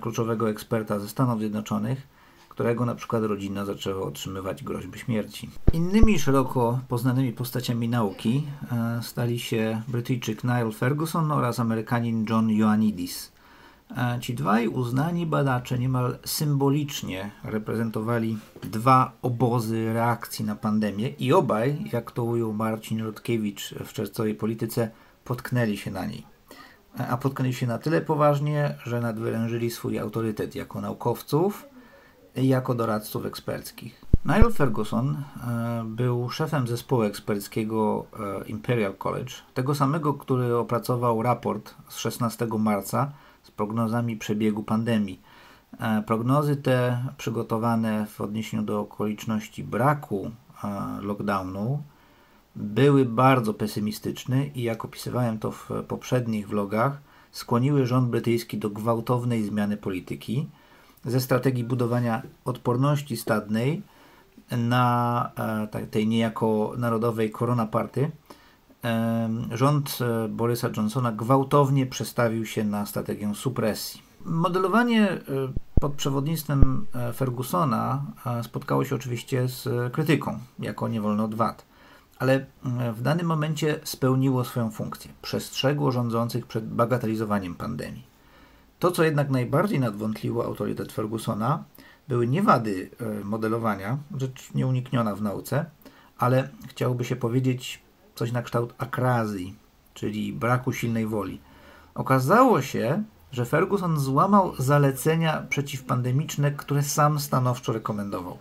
kluczowego 0.00 0.50
eksperta 0.50 0.98
ze 0.98 1.08
Stanów 1.08 1.38
Zjednoczonych, 1.38 2.06
którego 2.48 2.84
na 2.84 2.94
przykład 2.94 3.22
rodzina 3.22 3.64
zaczęła 3.64 4.06
otrzymywać 4.06 4.64
groźby 4.64 4.98
śmierci. 4.98 5.50
Innymi 5.72 6.18
szeroko 6.18 6.80
poznanymi 6.88 7.32
postaciami 7.32 7.88
nauki 7.88 8.46
stali 9.02 9.38
się 9.38 9.82
Brytyjczyk 9.88 10.44
Niall 10.44 10.72
Ferguson 10.72 11.32
oraz 11.32 11.60
Amerykanin 11.60 12.26
John 12.28 12.50
Ioannidis. 12.50 13.33
Ci 14.20 14.34
dwaj 14.34 14.68
uznani 14.68 15.26
badacze 15.26 15.78
niemal 15.78 16.18
symbolicznie 16.24 17.30
reprezentowali 17.44 18.38
dwa 18.62 19.12
obozy 19.22 19.92
reakcji 19.92 20.44
na 20.44 20.56
pandemię 20.56 21.08
i 21.08 21.32
obaj, 21.32 21.84
jak 21.92 22.12
to 22.12 22.24
ujął 22.24 22.52
Marcin 22.52 23.02
Rutkiewicz 23.02 23.74
w 23.84 23.92
czerwcowej 23.92 24.34
polityce, 24.34 24.90
potknęli 25.24 25.76
się 25.76 25.90
na 25.90 26.06
niej. 26.06 26.26
A 26.98 27.16
potknęli 27.16 27.52
się 27.52 27.66
na 27.66 27.78
tyle 27.78 28.00
poważnie, 28.00 28.78
że 28.84 29.00
nadwyrężyli 29.00 29.70
swój 29.70 29.98
autorytet 29.98 30.54
jako 30.54 30.80
naukowców 30.80 31.66
i 32.36 32.48
jako 32.48 32.74
doradców 32.74 33.26
eksperckich. 33.26 34.04
Niall 34.24 34.52
Ferguson 34.52 35.16
e, 35.16 35.84
był 35.86 36.30
szefem 36.30 36.66
zespołu 36.66 37.02
eksperckiego 37.02 38.06
e, 38.42 38.44
Imperial 38.48 38.94
College, 38.94 39.32
tego 39.54 39.74
samego, 39.74 40.14
który 40.14 40.56
opracował 40.56 41.22
raport 41.22 41.74
z 41.88 41.96
16 41.96 42.46
marca 42.58 43.12
z 43.44 43.50
prognozami 43.50 44.16
przebiegu 44.16 44.62
pandemii. 44.62 45.20
E, 45.80 46.02
prognozy 46.02 46.56
te 46.56 47.04
przygotowane 47.16 48.06
w 48.06 48.20
odniesieniu 48.20 48.62
do 48.62 48.80
okoliczności 48.80 49.64
braku 49.64 50.30
e, 50.64 50.68
lockdownu 51.00 51.82
były 52.56 53.04
bardzo 53.04 53.54
pesymistyczne 53.54 54.46
i 54.46 54.62
jak 54.62 54.84
opisywałem 54.84 55.38
to 55.38 55.50
w 55.50 55.70
poprzednich 55.88 56.48
vlogach, 56.48 57.00
skłoniły 57.32 57.86
rząd 57.86 58.10
brytyjski 58.10 58.58
do 58.58 58.70
gwałtownej 58.70 59.44
zmiany 59.44 59.76
polityki 59.76 60.48
ze 61.04 61.20
strategii 61.20 61.64
budowania 61.64 62.22
odporności 62.44 63.16
stadnej 63.16 63.82
na 64.50 65.30
e, 65.72 65.86
tej 65.86 66.06
niejako 66.06 66.74
narodowej 66.78 67.30
Corona 67.30 67.66
Party 67.66 68.10
rząd 69.50 69.98
e, 70.00 70.28
Borysa 70.28 70.68
Johnsona 70.76 71.12
gwałtownie 71.12 71.86
przestawił 71.86 72.46
się 72.46 72.64
na 72.64 72.86
strategię 72.86 73.34
supresji. 73.34 74.02
Modelowanie 74.24 75.10
e, 75.10 75.20
pod 75.80 75.94
przewodnictwem 75.94 76.86
e, 76.94 77.12
Fergusona 77.12 78.02
spotkało 78.42 78.84
się 78.84 78.94
oczywiście 78.94 79.48
z 79.48 79.92
krytyką, 79.92 80.38
jako 80.58 80.88
nie 80.88 81.00
wolno 81.00 81.24
od 81.24 81.34
wad, 81.34 81.64
ale 82.18 82.46
w 82.94 83.02
danym 83.02 83.26
momencie 83.26 83.80
spełniło 83.84 84.44
swoją 84.44 84.70
funkcję. 84.70 85.10
Przestrzegło 85.22 85.92
rządzących 85.92 86.46
przed 86.46 86.68
bagatelizowaniem 86.68 87.54
pandemii. 87.54 88.06
To, 88.78 88.90
co 88.90 89.04
jednak 89.04 89.30
najbardziej 89.30 89.80
nadwątliło 89.80 90.44
autorytet 90.44 90.92
Fergusona, 90.92 91.64
były 92.08 92.26
nie 92.26 92.42
wady 92.42 92.90
modelowania, 93.24 93.98
rzecz 94.16 94.54
nieunikniona 94.54 95.14
w 95.14 95.22
nauce, 95.22 95.64
ale 96.18 96.48
chciałoby 96.68 97.04
się 97.04 97.16
powiedzieć 97.16 97.84
coś 98.14 98.32
na 98.32 98.42
kształt 98.42 98.74
akrazji, 98.78 99.56
czyli 99.94 100.32
braku 100.32 100.72
silnej 100.72 101.06
woli. 101.06 101.40
Okazało 101.94 102.62
się, 102.62 103.02
że 103.32 103.44
Ferguson 103.44 103.98
złamał 103.98 104.54
zalecenia 104.58 105.46
przeciwpandemiczne, 105.48 106.50
które 106.50 106.82
sam 106.82 107.20
stanowczo 107.20 107.72
rekomendował. 107.72 108.38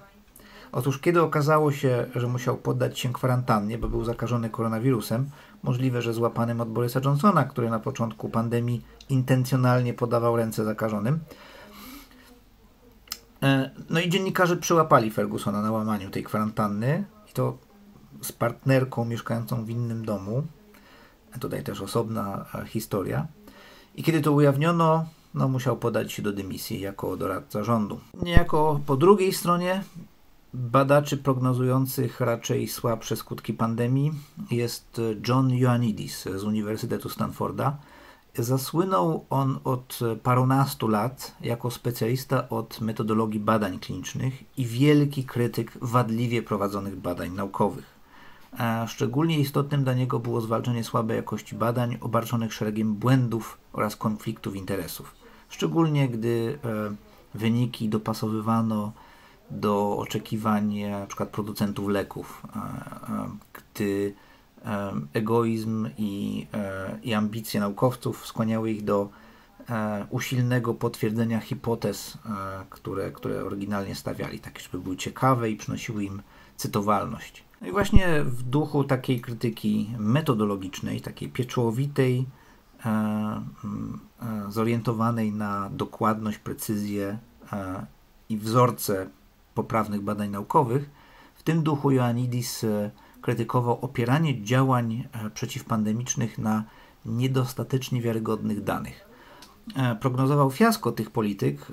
Otóż 0.71 0.99
kiedy 0.99 1.21
okazało 1.21 1.71
się, 1.71 2.05
że 2.15 2.27
musiał 2.27 2.57
poddać 2.57 2.99
się 2.99 3.13
kwarantannie, 3.13 3.77
bo 3.77 3.89
był 3.89 4.03
zakażony 4.03 4.49
koronawirusem, 4.49 5.29
możliwe, 5.63 6.01
że 6.01 6.13
złapanym 6.13 6.61
od 6.61 6.69
Borysa 6.69 6.99
Johnsona, 7.05 7.43
który 7.43 7.69
na 7.69 7.79
początku 7.79 8.29
pandemii 8.29 8.81
intencjonalnie 9.09 9.93
podawał 9.93 10.37
ręce 10.37 10.63
zakażonym. 10.63 11.19
E, 13.43 13.71
no 13.89 13.99
i 13.99 14.09
dziennikarze 14.09 14.57
przyłapali 14.57 15.11
Fergusona 15.11 15.61
na 15.61 15.71
łamaniu 15.71 16.09
tej 16.09 16.23
kwarantanny 16.23 17.03
i 17.29 17.33
to 17.33 17.57
z 18.21 18.31
partnerką 18.31 19.05
mieszkającą 19.05 19.65
w 19.65 19.69
innym 19.69 20.05
domu. 20.05 20.43
Tutaj 21.39 21.63
też 21.63 21.81
osobna 21.81 22.45
e, 22.55 22.65
historia. 22.65 23.27
I 23.95 24.03
kiedy 24.03 24.21
to 24.21 24.31
ujawniono, 24.31 25.05
no, 25.33 25.47
musiał 25.47 25.77
podać 25.77 26.11
się 26.11 26.21
do 26.21 26.31
dymisji 26.31 26.79
jako 26.79 27.17
doradca 27.17 27.63
rządu. 27.63 27.99
Niejako 28.23 28.79
po 28.85 28.97
drugiej 28.97 29.33
stronie 29.33 29.83
badaczy 30.53 31.17
prognozujących 31.17 32.19
raczej 32.19 32.67
słabsze 32.67 33.15
skutki 33.15 33.53
pandemii 33.53 34.11
jest 34.51 35.01
John 35.27 35.51
Ioannidis 35.51 36.23
z 36.35 36.43
Uniwersytetu 36.43 37.09
Stanforda. 37.09 37.77
Zasłynął 38.37 39.25
on 39.29 39.59
od 39.63 39.99
parunastu 40.23 40.87
lat 40.87 41.35
jako 41.41 41.71
specjalista 41.71 42.49
od 42.49 42.81
metodologii 42.81 43.39
badań 43.39 43.79
klinicznych 43.79 44.43
i 44.57 44.65
wielki 44.65 45.23
krytyk 45.23 45.77
wadliwie 45.81 46.43
prowadzonych 46.43 46.95
badań 46.95 47.31
naukowych. 47.31 47.93
A 48.57 48.87
szczególnie 48.87 49.39
istotnym 49.39 49.83
dla 49.83 49.93
niego 49.93 50.19
było 50.19 50.41
zwalczenie 50.41 50.83
słabej 50.83 51.17
jakości 51.17 51.55
badań 51.55 51.97
obarczonych 52.01 52.53
szeregiem 52.53 52.95
błędów 52.95 53.57
oraz 53.73 53.95
konfliktów 53.95 54.55
interesów. 54.55 55.15
Szczególnie 55.49 56.09
gdy 56.09 56.59
e, 56.65 57.37
wyniki 57.37 57.89
dopasowywano 57.89 58.91
do 59.51 59.97
oczekiwań 59.97 60.79
np. 60.79 61.25
producentów 61.25 61.89
leków, 61.89 62.43
e, 62.55 62.59
e, 62.59 63.29
gdy 63.53 64.13
egoizm 65.13 65.89
i, 65.97 66.47
i 67.03 67.13
ambicje 67.13 67.59
naukowców 67.59 68.27
skłaniały 68.27 68.71
ich 68.71 68.83
do 68.83 69.09
usilnego 70.09 70.73
potwierdzenia 70.73 71.39
hipotez, 71.39 72.17
które, 72.69 73.11
które 73.11 73.43
oryginalnie 73.45 73.95
stawiali, 73.95 74.39
takie, 74.39 74.61
żeby 74.61 74.79
były 74.79 74.97
ciekawe 74.97 75.49
i 75.49 75.55
przynosiły 75.55 76.03
im 76.03 76.21
cytowalność. 76.57 77.43
No 77.63 77.69
i 77.69 77.71
właśnie 77.71 78.23
w 78.23 78.43
duchu 78.43 78.83
takiej 78.83 79.21
krytyki 79.21 79.89
metodologicznej, 79.99 81.01
takiej 81.01 81.29
pieczołowitej, 81.29 82.25
e, 82.85 82.89
mm, 83.63 83.99
e, 84.21 84.51
zorientowanej 84.51 85.31
na 85.31 85.69
dokładność, 85.69 86.37
precyzję 86.37 87.17
e, 87.53 87.85
i 88.29 88.37
wzorce 88.37 89.09
poprawnych 89.53 90.01
badań 90.01 90.29
naukowych, 90.29 90.89
w 91.35 91.43
tym 91.43 91.63
duchu 91.63 91.91
Ioannidis 91.91 92.65
krytykował 93.21 93.79
opieranie 93.81 94.43
działań 94.43 95.07
przeciwpandemicznych 95.33 96.37
na 96.37 96.63
niedostatecznie 97.05 98.01
wiarygodnych 98.01 98.63
danych. 98.63 99.09
Prognozował 99.99 100.51
fiasko 100.51 100.91
tych 100.91 101.11
polityk, 101.11 101.67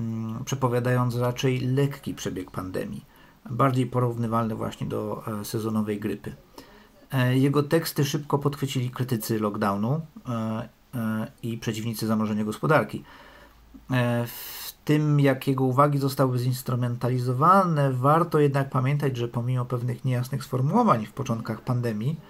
mm, 0.00 0.44
przepowiadając 0.44 1.16
raczej 1.16 1.60
lekki 1.60 2.14
przebieg 2.14 2.50
pandemii 2.50 3.04
bardziej 3.50 3.86
porównywalny 3.86 4.54
właśnie 4.54 4.86
do 4.86 5.22
e, 5.40 5.44
sezonowej 5.44 6.00
grypy. 6.00 6.34
E, 7.12 7.38
jego 7.38 7.62
teksty 7.62 8.04
szybko 8.04 8.38
podchwycili 8.38 8.90
krytycy 8.90 9.38
lockdownu 9.40 10.00
e, 10.28 10.68
i 11.42 11.58
przeciwnicy 11.58 12.06
zamorzenia 12.06 12.44
gospodarki. 12.44 13.04
W 14.26 14.72
tym, 14.84 15.20
jak 15.20 15.48
jego 15.48 15.64
uwagi 15.64 15.98
zostały 15.98 16.38
zinstrumentalizowane, 16.38 17.92
warto 17.92 18.38
jednak 18.38 18.70
pamiętać, 18.70 19.16
że 19.16 19.28
pomimo 19.28 19.64
pewnych 19.64 20.04
niejasnych 20.04 20.44
sformułowań 20.44 21.06
w 21.06 21.12
początkach 21.12 21.60
pandemii, 21.60 22.20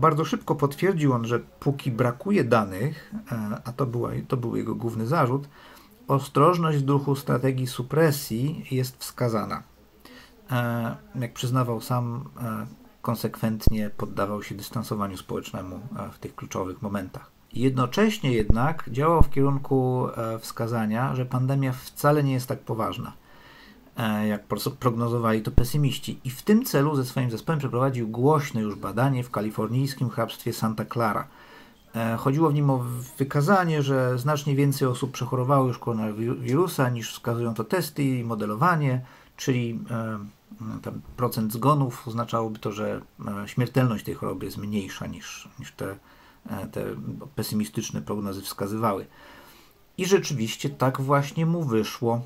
bardzo 0.00 0.24
szybko 0.24 0.54
potwierdził 0.54 1.12
on, 1.12 1.26
że 1.26 1.40
póki 1.40 1.90
brakuje 1.90 2.44
danych, 2.44 3.14
a 3.64 3.72
to, 3.72 3.86
była, 3.86 4.10
to 4.28 4.36
był 4.36 4.56
jego 4.56 4.74
główny 4.74 5.06
zarzut, 5.06 5.48
ostrożność 6.08 6.78
w 6.78 6.82
duchu 6.82 7.16
strategii 7.16 7.66
supresji 7.66 8.66
jest 8.70 8.96
wskazana. 8.96 9.62
E, 10.50 10.96
jak 11.14 11.32
przyznawał 11.32 11.80
sam, 11.80 12.28
e, 12.42 12.66
konsekwentnie 13.02 13.90
poddawał 13.96 14.42
się 14.42 14.54
dystansowaniu 14.54 15.16
społecznemu 15.16 15.76
e, 15.76 16.10
w 16.12 16.18
tych 16.18 16.34
kluczowych 16.34 16.82
momentach. 16.82 17.30
Jednocześnie 17.52 18.32
jednak 18.32 18.90
działał 18.90 19.22
w 19.22 19.30
kierunku 19.30 20.08
wskazania, 20.40 21.14
że 21.14 21.26
pandemia 21.26 21.72
wcale 21.72 22.24
nie 22.24 22.32
jest 22.32 22.48
tak 22.48 22.60
poważna, 22.60 23.12
jak 24.28 24.42
prognozowali 24.78 25.42
to 25.42 25.50
pesymiści. 25.50 26.20
I 26.24 26.30
w 26.30 26.42
tym 26.42 26.64
celu 26.64 26.96
ze 26.96 27.04
swoim 27.04 27.30
zespołem 27.30 27.58
przeprowadził 27.58 28.08
głośne 28.08 28.60
już 28.60 28.74
badanie 28.74 29.24
w 29.24 29.30
kalifornijskim 29.30 30.10
hrabstwie 30.10 30.52
Santa 30.52 30.84
Clara. 30.84 31.28
Chodziło 32.18 32.50
w 32.50 32.54
nim 32.54 32.70
o 32.70 32.84
wykazanie, 33.18 33.82
że 33.82 34.18
znacznie 34.18 34.56
więcej 34.56 34.88
osób 34.88 35.12
przechorowało 35.12 35.66
już 35.66 35.78
koronawirusa 35.78 36.90
niż 36.90 37.12
wskazują 37.12 37.54
to 37.54 37.64
testy 37.64 38.04
i 38.04 38.24
modelowanie, 38.24 39.00
czyli 39.36 39.80
ten 40.82 41.00
procent 41.16 41.52
zgonów 41.52 42.08
oznaczałoby 42.08 42.58
to, 42.58 42.72
że 42.72 43.00
e, 43.44 43.48
śmiertelność 43.48 44.04
tej 44.04 44.14
choroby 44.14 44.46
jest 44.46 44.58
mniejsza 44.58 45.06
niż, 45.06 45.48
niż 45.58 45.72
te, 45.72 45.96
e, 46.50 46.66
te 46.66 46.84
pesymistyczne 47.34 48.02
prognozy 48.02 48.42
wskazywały. 48.42 49.06
I 49.98 50.06
rzeczywiście 50.06 50.70
tak 50.70 51.00
właśnie 51.00 51.46
mu 51.46 51.62
wyszło. 51.62 52.20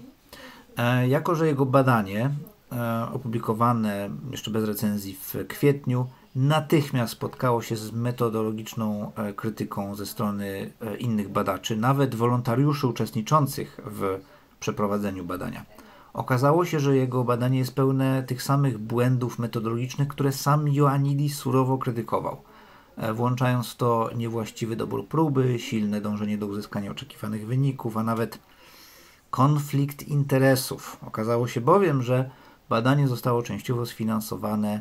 E, 0.77 1.09
jako, 1.09 1.35
że 1.35 1.47
jego 1.47 1.67
badanie, 1.67 2.31
opublikowane 3.13 4.11
jeszcze 4.31 4.51
bez 4.51 4.65
recenzji 4.65 5.19
w 5.21 5.47
kwietniu, 5.49 6.07
natychmiast 6.35 7.13
spotkało 7.13 7.63
się 7.63 7.77
z 7.77 7.93
metodologiczną 7.93 9.13
krytyką 9.37 9.95
ze 9.95 10.07
strony 10.07 10.73
innych 10.99 11.29
badaczy, 11.29 11.77
nawet 11.77 12.15
wolontariuszy 12.15 12.87
uczestniczących 12.87 13.81
w 13.85 14.21
przeprowadzeniu 14.61 15.25
badania. 15.25 15.65
Okazało 16.13 16.65
się, 16.65 16.81
że 16.81 16.97
jego 16.97 17.25
badanie 17.25 17.59
jest 17.59 17.75
pełne 17.75 18.23
tych 18.23 18.43
samych 18.43 18.79
błędów 18.79 19.39
metodologicznych, 19.39 20.09
które 20.09 20.33
sam 20.33 20.69
Ioannidis 20.69 21.37
surowo 21.37 21.79
krytykował, 21.79 22.43
e, 22.97 23.13
włączając 23.13 23.71
w 23.71 23.77
to 23.77 24.11
niewłaściwy 24.17 24.77
dobór 24.77 25.09
próby, 25.09 25.59
silne 25.59 26.01
dążenie 26.01 26.39
do 26.39 26.47
uzyskania 26.47 26.91
oczekiwanych 26.91 27.47
wyników, 27.47 27.97
a 27.97 28.03
nawet 28.03 28.39
konflikt 29.31 30.03
interesów. 30.03 30.97
Okazało 31.07 31.49
się 31.49 31.61
bowiem, 31.61 32.03
że 32.03 32.31
badanie 32.69 33.09
zostało 33.09 33.43
częściowo 33.43 33.87
sfinansowane 33.87 34.81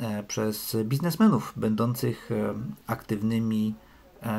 e, 0.00 0.22
przez 0.22 0.76
biznesmenów 0.84 1.52
będących 1.56 2.30
e, 2.30 2.54
aktywnymi 2.86 3.74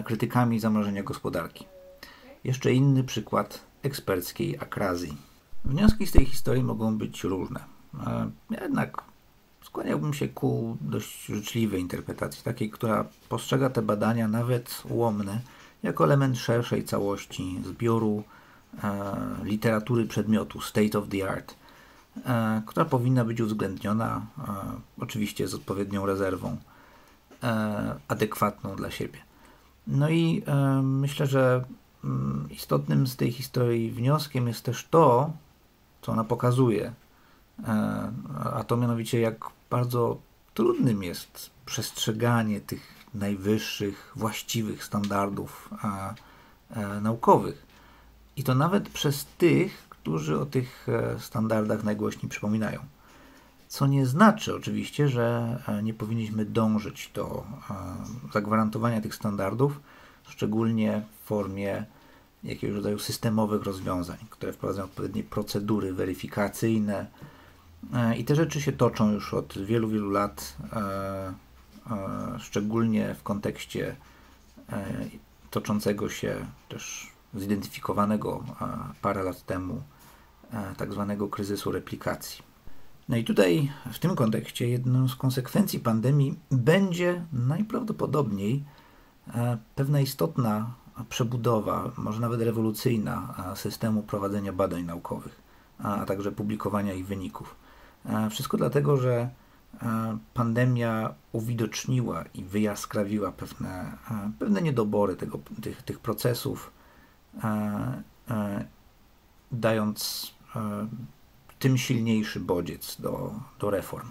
krytykami 0.05 0.59
zamrożenia 0.59 1.03
gospodarki. 1.03 1.65
Jeszcze 2.43 2.73
inny 2.73 3.03
przykład 3.03 3.65
eksperckiej 3.83 4.57
akrazji. 4.59 5.26
Wnioski 5.67 6.07
z 6.07 6.11
tej 6.11 6.25
historii 6.25 6.63
mogą 6.63 6.97
być 6.97 7.23
różne. 7.23 7.59
Jednak 8.49 9.01
skłaniałbym 9.63 10.13
się 10.13 10.27
ku 10.27 10.77
dość 10.81 11.25
życzliwej 11.25 11.81
interpretacji, 11.81 12.43
takiej, 12.43 12.69
która 12.69 13.05
postrzega 13.29 13.69
te 13.69 13.81
badania, 13.81 14.27
nawet 14.27 14.83
ułomne, 14.89 15.39
jako 15.83 16.03
element 16.03 16.37
szerszej 16.37 16.83
całości 16.83 17.59
zbioru 17.65 18.23
e, 18.83 19.15
literatury 19.43 20.05
przedmiotu, 20.05 20.61
state 20.61 20.99
of 20.99 21.09
the 21.09 21.29
art, 21.31 21.55
e, 22.25 22.61
która 22.65 22.85
powinna 22.85 23.25
być 23.25 23.41
uwzględniona, 23.41 24.25
e, 24.37 24.43
oczywiście 24.99 25.47
z 25.47 25.53
odpowiednią 25.53 26.05
rezerwą, 26.05 26.57
e, 27.43 27.95
adekwatną 28.07 28.75
dla 28.75 28.91
siebie. 28.91 29.19
No 29.87 30.09
i 30.09 30.43
e, 30.47 30.81
myślę, 30.81 31.27
że 31.27 31.63
mm, 32.03 32.47
istotnym 32.49 33.07
z 33.07 33.15
tej 33.15 33.31
historii 33.31 33.91
wnioskiem 33.91 34.47
jest 34.47 34.63
też 34.63 34.87
to, 34.89 35.31
co 36.01 36.11
ona 36.11 36.23
pokazuje. 36.23 36.93
E, 37.67 38.11
a 38.53 38.63
to 38.63 38.77
mianowicie, 38.77 39.19
jak 39.19 39.45
bardzo 39.69 40.17
trudnym 40.53 41.03
jest 41.03 41.49
przestrzeganie 41.65 42.61
tych 42.61 43.05
najwyższych, 43.13 44.11
właściwych 44.15 44.83
standardów 44.83 45.69
e, 46.69 47.01
naukowych. 47.01 47.67
I 48.35 48.43
to 48.43 48.55
nawet 48.55 48.89
przez 48.89 49.25
tych, 49.25 49.89
którzy 49.89 50.39
o 50.39 50.45
tych 50.45 50.87
e, 50.89 51.19
standardach 51.19 51.83
najgłośniej 51.83 52.29
przypominają. 52.29 52.79
Co 53.67 53.87
nie 53.87 54.05
znaczy 54.05 54.55
oczywiście, 54.55 55.07
że 55.07 55.57
nie 55.83 55.93
powinniśmy 55.93 56.45
dążyć 56.45 57.11
do 57.13 57.43
zagwarantowania 58.33 59.01
tych 59.01 59.15
standardów, 59.15 59.79
szczególnie 60.27 61.01
w 61.21 61.27
formie 61.27 61.85
jakiegoś 62.43 62.75
rodzaju 62.75 62.99
systemowych 62.99 63.63
rozwiązań, 63.63 64.17
które 64.29 64.53
wprowadzają 64.53 64.85
odpowiednie 64.85 65.23
procedury 65.23 65.93
weryfikacyjne. 65.93 67.07
E, 67.93 68.17
I 68.17 68.25
te 68.25 68.35
rzeczy 68.35 68.61
się 68.61 68.71
toczą 68.71 69.11
już 69.11 69.33
od 69.33 69.57
wielu, 69.57 69.89
wielu 69.89 70.09
lat, 70.09 70.57
e, 70.73 70.79
e, 70.79 71.33
szczególnie 72.39 73.15
w 73.15 73.23
kontekście 73.23 73.95
toczącego 75.51 76.09
się 76.09 76.45
też 76.69 77.11
zidentyfikowanego 77.35 78.43
parę 79.01 79.23
lat 79.23 79.45
temu 79.45 79.81
tak 80.77 80.93
zwanego 80.93 81.27
kryzysu 81.27 81.71
replikacji. 81.71 82.43
No 83.09 83.17
i 83.17 83.23
tutaj 83.23 83.71
w 83.91 83.99
tym 83.99 84.15
kontekście 84.15 84.69
jedną 84.69 85.07
z 85.07 85.15
konsekwencji 85.15 85.79
pandemii 85.79 86.39
będzie 86.51 87.25
najprawdopodobniej 87.33 88.63
pewna 89.75 90.01
istotna 90.01 90.73
przebudowa, 91.09 91.91
może 91.97 92.19
nawet 92.19 92.41
rewolucyjna 92.41 93.33
systemu 93.55 94.03
prowadzenia 94.03 94.53
badań 94.53 94.83
naukowych, 94.83 95.41
a 95.79 96.05
także 96.05 96.31
publikowania 96.31 96.93
ich 96.93 97.07
wyników. 97.07 97.55
Wszystko 98.29 98.57
dlatego, 98.57 98.97
że 98.97 99.29
pandemia 100.33 101.13
uwidoczniła 101.31 102.23
i 102.33 102.43
wyjaskrawiła 102.43 103.31
pewne, 103.31 103.97
pewne 104.39 104.61
niedobory 104.61 105.15
tego, 105.15 105.39
tych, 105.61 105.81
tych 105.81 105.99
procesów, 105.99 106.71
dając 109.51 110.31
tym 111.59 111.77
silniejszy 111.77 112.39
bodziec 112.39 113.01
do, 113.01 113.33
do 113.59 113.69
reform. 113.69 114.07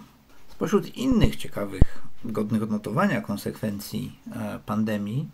Spośród 0.47 0.97
innych 0.97 1.35
ciekawych, 1.35 2.07
godnych 2.25 2.63
odnotowania 2.63 3.21
konsekwencji 3.21 4.19
pandemii, 4.65 5.29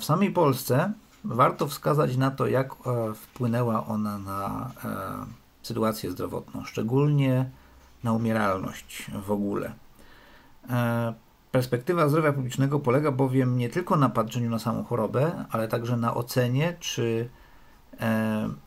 w 0.00 0.04
samej 0.04 0.30
Polsce 0.30 0.92
warto 1.24 1.66
wskazać 1.66 2.16
na 2.16 2.30
to, 2.30 2.46
jak 2.46 2.74
wpłynęła 3.14 3.86
ona 3.86 4.18
na 4.18 4.70
sytuację 5.62 6.10
zdrowotną, 6.10 6.64
szczególnie 6.64 7.50
na 8.04 8.12
umieralność 8.12 9.10
w 9.26 9.30
ogóle. 9.30 9.72
E, 10.70 11.14
perspektywa 11.50 12.08
zdrowia 12.08 12.32
publicznego 12.32 12.80
polega 12.80 13.10
bowiem 13.12 13.58
nie 13.58 13.68
tylko 13.68 13.96
na 13.96 14.08
patrzeniu 14.08 14.50
na 14.50 14.58
samą 14.58 14.84
chorobę, 14.84 15.44
ale 15.50 15.68
także 15.68 15.96
na 15.96 16.14
ocenie, 16.14 16.76
czy, 16.80 17.28
e, 18.00 18.04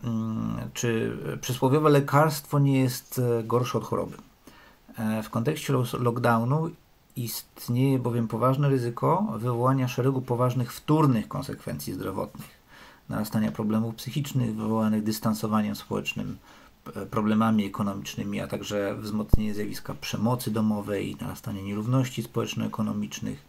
mm, 0.03 0.55
czy 0.73 1.17
przysłowiowe 1.41 1.89
lekarstwo 1.89 2.59
nie 2.59 2.81
jest 2.81 3.19
e, 3.39 3.43
gorsze 3.43 3.77
od 3.77 3.83
choroby. 3.83 4.17
W 5.23 5.29
kontekście 5.29 5.73
lockdownu 5.99 6.69
istnieje 7.15 7.99
bowiem 7.99 8.27
poważne 8.27 8.69
ryzyko 8.69 9.27
wywołania 9.37 9.87
szeregu 9.87 10.21
poważnych 10.21 10.73
wtórnych 10.73 11.27
konsekwencji 11.27 11.93
zdrowotnych, 11.93 12.49
narastania 13.09 13.51
problemów 13.51 13.95
psychicznych 13.95 14.55
wywołanych 14.55 15.03
dystansowaniem 15.03 15.75
społecznym 15.75 16.37
problemami 17.11 17.65
ekonomicznymi, 17.65 18.41
a 18.41 18.47
także 18.47 18.95
wzmocnienie 18.95 19.53
zjawiska 19.53 19.93
przemocy 19.93 20.51
domowej, 20.51 21.17
narastanie 21.21 21.63
nierówności 21.63 22.23
społeczno-ekonomicznych, 22.23 23.45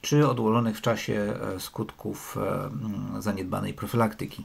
czy 0.00 0.28
odłożonych 0.28 0.78
w 0.78 0.80
czasie 0.80 1.14
e, 1.14 1.60
skutków 1.60 2.38
e, 3.16 3.22
zaniedbanej 3.22 3.74
profilaktyki. 3.74 4.44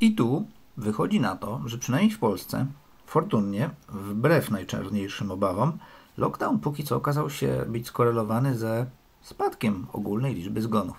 I 0.00 0.14
tu 0.14 0.46
wychodzi 0.76 1.20
na 1.20 1.36
to, 1.36 1.60
że 1.66 1.78
przynajmniej 1.78 2.12
w 2.12 2.18
Polsce, 2.18 2.66
fortunnie, 3.06 3.70
wbrew 3.88 4.50
najczarniejszym 4.50 5.30
obawom, 5.30 5.78
lockdown 6.20 6.58
póki 6.58 6.84
co 6.84 6.96
okazał 6.96 7.30
się 7.30 7.64
być 7.68 7.86
skorelowany 7.86 8.58
ze 8.58 8.86
spadkiem 9.20 9.86
ogólnej 9.92 10.34
liczby 10.34 10.62
zgonów. 10.62 10.96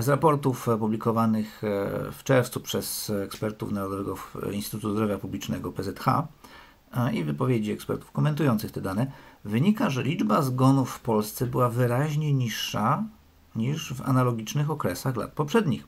Z 0.00 0.08
raportów 0.08 0.68
publikowanych 0.78 1.64
e, 1.64 1.68
w 2.12 2.24
czerwcu 2.24 2.60
przez 2.60 3.10
ekspertów 3.10 3.72
Narodowego 3.72 4.16
Instytutu 4.52 4.92
Zdrowia 4.92 5.18
Publicznego 5.18 5.72
PZH 5.72 6.04
i 7.12 7.24
wypowiedzi 7.24 7.72
ekspertów 7.72 8.12
komentujących 8.12 8.72
te 8.72 8.80
dane 8.80 9.06
wynika, 9.44 9.90
że 9.90 10.02
liczba 10.02 10.42
zgonów 10.42 10.90
w 10.90 11.00
Polsce 11.00 11.46
była 11.46 11.68
wyraźnie 11.68 12.32
niższa 12.32 13.04
niż 13.56 13.94
w 13.94 14.08
analogicznych 14.08 14.70
okresach 14.70 15.16
lat 15.16 15.32
poprzednich. 15.32 15.86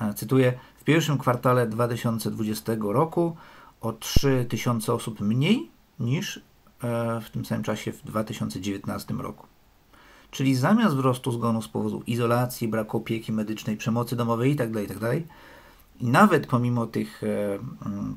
E, 0.00 0.14
cytuję: 0.14 0.58
W 0.76 0.84
pierwszym 0.84 1.18
kwartale 1.18 1.66
2020 1.66 2.72
roku 2.80 3.36
o 3.80 3.92
3000 3.92 4.92
osób 4.92 5.20
mniej 5.20 5.70
niż 6.00 6.36
e, 6.36 6.42
w 7.20 7.30
tym 7.32 7.44
samym 7.44 7.64
czasie 7.64 7.92
w 7.92 8.02
2019 8.04 9.14
roku. 9.14 9.46
Czyli 10.30 10.54
zamiast 10.54 10.94
wzrostu 10.94 11.32
zgonów 11.32 11.64
z 11.64 11.68
powodu 11.68 12.02
izolacji, 12.06 12.68
braku 12.68 12.96
opieki 12.96 13.32
medycznej, 13.32 13.76
przemocy 13.76 14.16
domowej 14.16 14.50
itd., 14.50 14.72
tak 14.72 14.82
itd., 14.82 15.00
tak 15.00 15.22
i 16.00 16.06
nawet 16.06 16.46
pomimo 16.46 16.86
tych 16.86 17.22
e, 17.24 17.58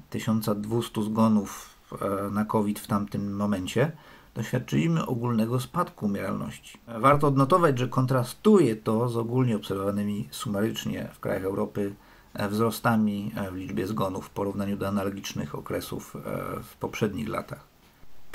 1200 0.09 1.01
mm, 1.01 1.11
zgonów 1.11 1.69
e, 2.01 2.29
na 2.29 2.45
COVID 2.45 2.79
w 2.79 2.87
tamtym 2.87 3.35
momencie, 3.35 3.91
doświadczyliśmy 4.35 5.05
ogólnego 5.05 5.59
spadku 5.59 6.05
umieralności. 6.05 6.77
Warto 6.87 7.27
odnotować, 7.27 7.79
że 7.79 7.87
kontrastuje 7.87 8.75
to 8.75 9.09
z 9.09 9.17
ogólnie 9.17 9.55
obserwowanymi 9.55 10.27
sumarycznie 10.31 11.09
w 11.13 11.19
krajach 11.19 11.43
Europy 11.43 11.95
e, 12.33 12.49
wzrostami 12.49 13.31
e, 13.35 13.51
w 13.51 13.55
liczbie 13.55 13.87
zgonów 13.87 14.25
w 14.25 14.29
porównaniu 14.29 14.77
do 14.77 14.87
analogicznych 14.87 15.55
okresów 15.55 16.15
e, 16.15 16.19
w 16.63 16.75
poprzednich 16.77 17.29
latach. 17.29 17.74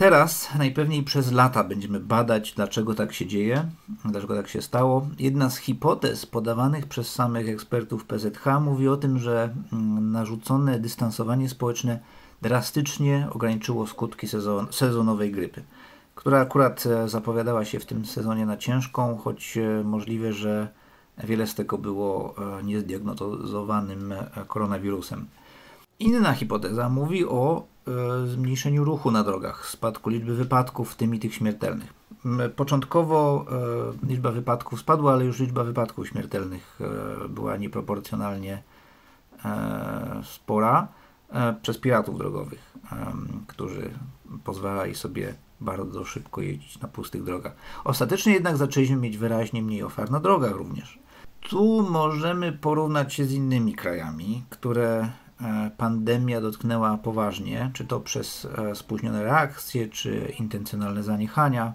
Teraz 0.01 0.55
najpewniej 0.59 1.03
przez 1.03 1.33
lata 1.33 1.65
będziemy 1.65 2.01
badać, 2.01 2.53
dlaczego 2.53 2.95
tak 2.95 3.13
się 3.13 3.27
dzieje, 3.27 3.71
dlaczego 4.05 4.37
tak 4.37 4.49
się 4.49 4.63
stało. 4.63 5.07
Jedna 5.19 5.51
z 5.51 5.57
hipotez 5.57 6.27
podawanych 6.27 6.87
przez 6.87 7.13
samych 7.13 7.49
ekspertów 7.49 8.05
PZH 8.05 8.61
mówi 8.61 8.89
o 8.89 8.97
tym, 8.97 9.19
że 9.19 9.55
mm, 9.73 10.13
narzucone 10.13 10.79
dystansowanie 10.79 11.49
społeczne 11.49 12.01
drastycznie 12.43 13.29
ograniczyło 13.31 13.87
skutki 13.87 14.29
sezon 14.29 14.67
sezonowej 14.71 15.33
grypy, 15.33 15.63
która 16.15 16.41
akurat 16.41 16.87
e, 16.87 17.09
zapowiadała 17.09 17.65
się 17.65 17.81
w 17.81 17.87
tym 17.87 18.05
sezonie 18.05 18.47
na 18.47 18.57
ciężką, 18.57 19.17
choć 19.17 19.57
e, 19.57 19.85
możliwe, 19.85 20.33
że 20.33 20.69
wiele 21.25 21.47
z 21.47 21.55
tego 21.55 21.79
było 21.79 22.35
e, 22.59 22.63
niezdiagnozowanym 22.63 24.15
koronawirusem. 24.47 25.27
Inna 25.99 26.33
hipoteza 26.33 26.89
mówi 26.89 27.25
o 27.25 27.70
zmniejszeniu 28.27 28.85
ruchu 28.85 29.11
na 29.11 29.25
drogach, 29.25 29.67
spadku 29.67 30.11
liczby 30.11 30.35
wypadków, 30.35 30.93
w 30.93 30.97
tym 30.97 31.15
i 31.15 31.19
tych 31.19 31.35
śmiertelnych. 31.35 31.95
Początkowo 32.57 33.47
e, 34.03 34.07
liczba 34.07 34.31
wypadków 34.33 34.81
spadła, 34.81 35.13
ale 35.13 35.25
już 35.25 35.41
liczba 35.41 35.65
wypadków 35.65 36.09
śmiertelnych 36.09 36.81
e, 36.81 37.29
była 37.29 37.57
nieproporcjonalnie 37.57 38.63
e, 39.45 40.23
spora 40.25 40.89
e, 41.31 41.55
przez 41.63 41.79
piratów 41.79 42.19
drogowych, 42.19 42.73
e, 42.93 43.13
którzy 43.47 43.91
pozwalali 44.45 44.95
sobie 44.95 45.35
bardzo 45.61 46.05
szybko 46.05 46.41
jeździć 46.41 46.81
na 46.81 46.89
pustych 46.89 47.25
drogach. 47.25 47.55
Ostatecznie 47.85 48.33
jednak 48.33 48.57
zaczęliśmy 48.57 48.97
mieć 48.97 49.19
wyraźnie 49.19 49.63
mniej 49.63 49.83
ofert 49.83 50.11
na 50.11 50.21
drogach 50.21 50.53
również. 50.53 50.99
Tu 51.41 51.87
możemy 51.91 52.53
porównać 52.53 53.15
się 53.15 53.25
z 53.25 53.33
innymi 53.33 53.75
krajami, 53.75 54.45
które 54.51 55.09
E, 55.30 55.30
pandemia 55.77 56.41
dotknęła 56.41 56.97
poważnie, 56.97 57.71
czy 57.75 57.85
to 57.85 58.01
przez 58.01 58.45
e, 58.45 58.75
spóźnione 58.75 59.23
reakcje, 59.23 59.89
czy 59.89 60.33
intencjonalne 60.39 61.03
zaniechania. 61.03 61.73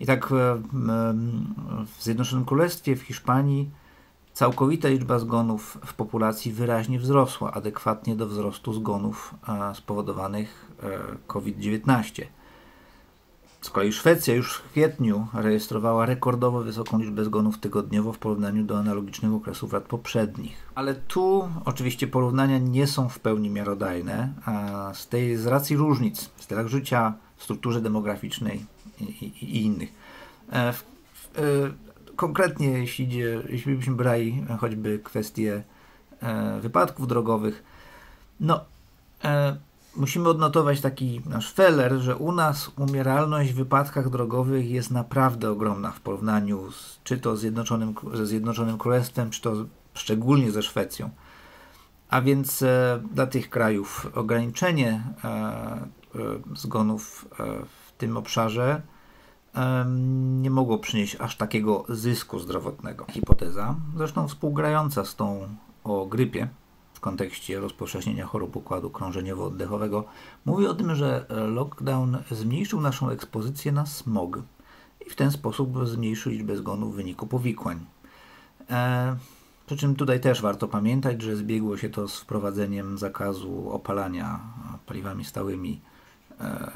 I 0.00 0.06
tak 0.06 0.24
e, 0.24 0.34
w 1.86 2.02
Zjednoczonym 2.02 2.44
Królestwie, 2.44 2.96
w 2.96 3.02
Hiszpanii, 3.02 3.70
całkowita 4.32 4.88
liczba 4.88 5.18
zgonów 5.18 5.78
w 5.86 5.94
populacji 5.94 6.52
wyraźnie 6.52 6.98
wzrosła, 6.98 7.52
adekwatnie 7.52 8.16
do 8.16 8.26
wzrostu 8.26 8.72
zgonów 8.72 9.34
spowodowanych 9.74 10.70
COVID-19. 11.26 12.22
Z 13.68 13.70
kolei 13.70 13.92
Szwecja 13.92 14.34
już 14.34 14.54
w 14.54 14.70
kwietniu 14.70 15.26
rejestrowała 15.34 16.06
rekordowo 16.06 16.60
wysoką 16.62 16.98
liczbę 16.98 17.24
zgonów 17.24 17.58
tygodniowo 17.58 18.12
w 18.12 18.18
porównaniu 18.18 18.64
do 18.64 18.78
analogicznych 18.78 19.32
okresów 19.32 19.72
lat 19.72 19.84
poprzednich. 19.84 20.56
Ale 20.74 20.94
tu 20.94 21.48
oczywiście 21.64 22.06
porównania 22.06 22.58
nie 22.58 22.86
są 22.86 23.08
w 23.08 23.18
pełni 23.18 23.50
miarodajne, 23.50 24.32
a 24.44 24.90
z 24.94 25.08
tej 25.08 25.36
z 25.36 25.46
racji 25.46 25.76
różnic 25.76 26.30
w 26.36 26.42
stylach 26.42 26.66
życia, 26.66 27.14
w 27.36 27.42
strukturze 27.44 27.80
demograficznej 27.80 28.64
i, 29.00 29.04
i, 29.04 29.44
i 29.44 29.64
innych. 29.64 29.92
E, 30.52 30.72
w, 30.72 30.84
e, 31.38 31.42
konkretnie, 32.16 32.68
jeśli, 32.68 33.04
idzie, 33.04 33.42
jeśli 33.48 33.74
byśmy 33.74 33.94
brali 33.94 34.44
choćby 34.60 35.00
kwestie 35.04 35.62
e, 36.20 36.60
wypadków 36.60 37.08
drogowych, 37.08 37.62
no 38.40 38.64
e, 39.24 39.56
musimy 39.98 40.28
odnotować 40.28 40.80
taki 40.80 41.22
nasz 41.26 41.52
feller, 41.52 41.92
że 41.98 42.16
u 42.16 42.32
nas 42.32 42.70
umieralność 42.76 43.52
w 43.52 43.56
wypadkach 43.56 44.10
drogowych 44.10 44.70
jest 44.70 44.90
naprawdę 44.90 45.50
ogromna 45.50 45.90
w 45.90 46.00
porównaniu 46.00 46.72
z, 46.72 47.00
czy 47.04 47.18
to 47.18 47.36
Zjednoczonym, 47.36 47.94
ze 48.14 48.26
Zjednoczonym 48.26 48.78
Królestwem, 48.78 49.30
czy 49.30 49.42
to 49.42 49.52
szczególnie 49.94 50.50
ze 50.50 50.62
Szwecją. 50.62 51.10
A 52.08 52.20
więc 52.20 52.62
e, 52.62 53.00
dla 53.14 53.26
tych 53.26 53.50
krajów 53.50 54.10
ograniczenie 54.14 55.02
e, 55.24 55.28
e, 55.28 55.88
zgonów 56.56 57.28
e, 57.32 57.44
w 57.64 57.92
tym 57.98 58.16
obszarze 58.16 58.82
e, 59.54 59.84
nie 60.40 60.50
mogło 60.50 60.78
przynieść 60.78 61.16
aż 61.16 61.36
takiego 61.36 61.84
zysku 61.88 62.38
zdrowotnego. 62.38 63.06
Hipoteza, 63.10 63.74
zresztą 63.96 64.28
współgrająca 64.28 65.04
z 65.04 65.16
tą 65.16 65.48
o 65.84 66.06
grypie, 66.06 66.48
w 66.98 67.00
kontekście 67.00 67.60
rozpowszechnienia 67.60 68.26
chorób 68.26 68.56
układu 68.56 68.90
krążeniowo-oddechowego, 68.90 70.02
mówi 70.44 70.66
o 70.66 70.74
tym, 70.74 70.94
że 70.94 71.26
lockdown 71.48 72.18
zmniejszył 72.30 72.80
naszą 72.80 73.10
ekspozycję 73.10 73.72
na 73.72 73.86
smog 73.86 74.38
i 75.06 75.10
w 75.10 75.14
ten 75.14 75.30
sposób 75.30 75.86
zmniejszył 75.88 76.32
liczbę 76.32 76.56
zgonów 76.56 76.92
w 76.92 76.96
wyniku 76.96 77.26
powikłań. 77.26 77.84
E, 78.70 79.16
przy 79.66 79.76
czym 79.76 79.94
tutaj 79.94 80.20
też 80.20 80.42
warto 80.42 80.68
pamiętać, 80.68 81.22
że 81.22 81.36
zbiegło 81.36 81.76
się 81.76 81.90
to 81.90 82.08
z 82.08 82.20
wprowadzeniem 82.20 82.98
zakazu 82.98 83.70
opalania 83.70 84.40
paliwami 84.86 85.24
stałymi, 85.24 85.80
e, 86.40 86.70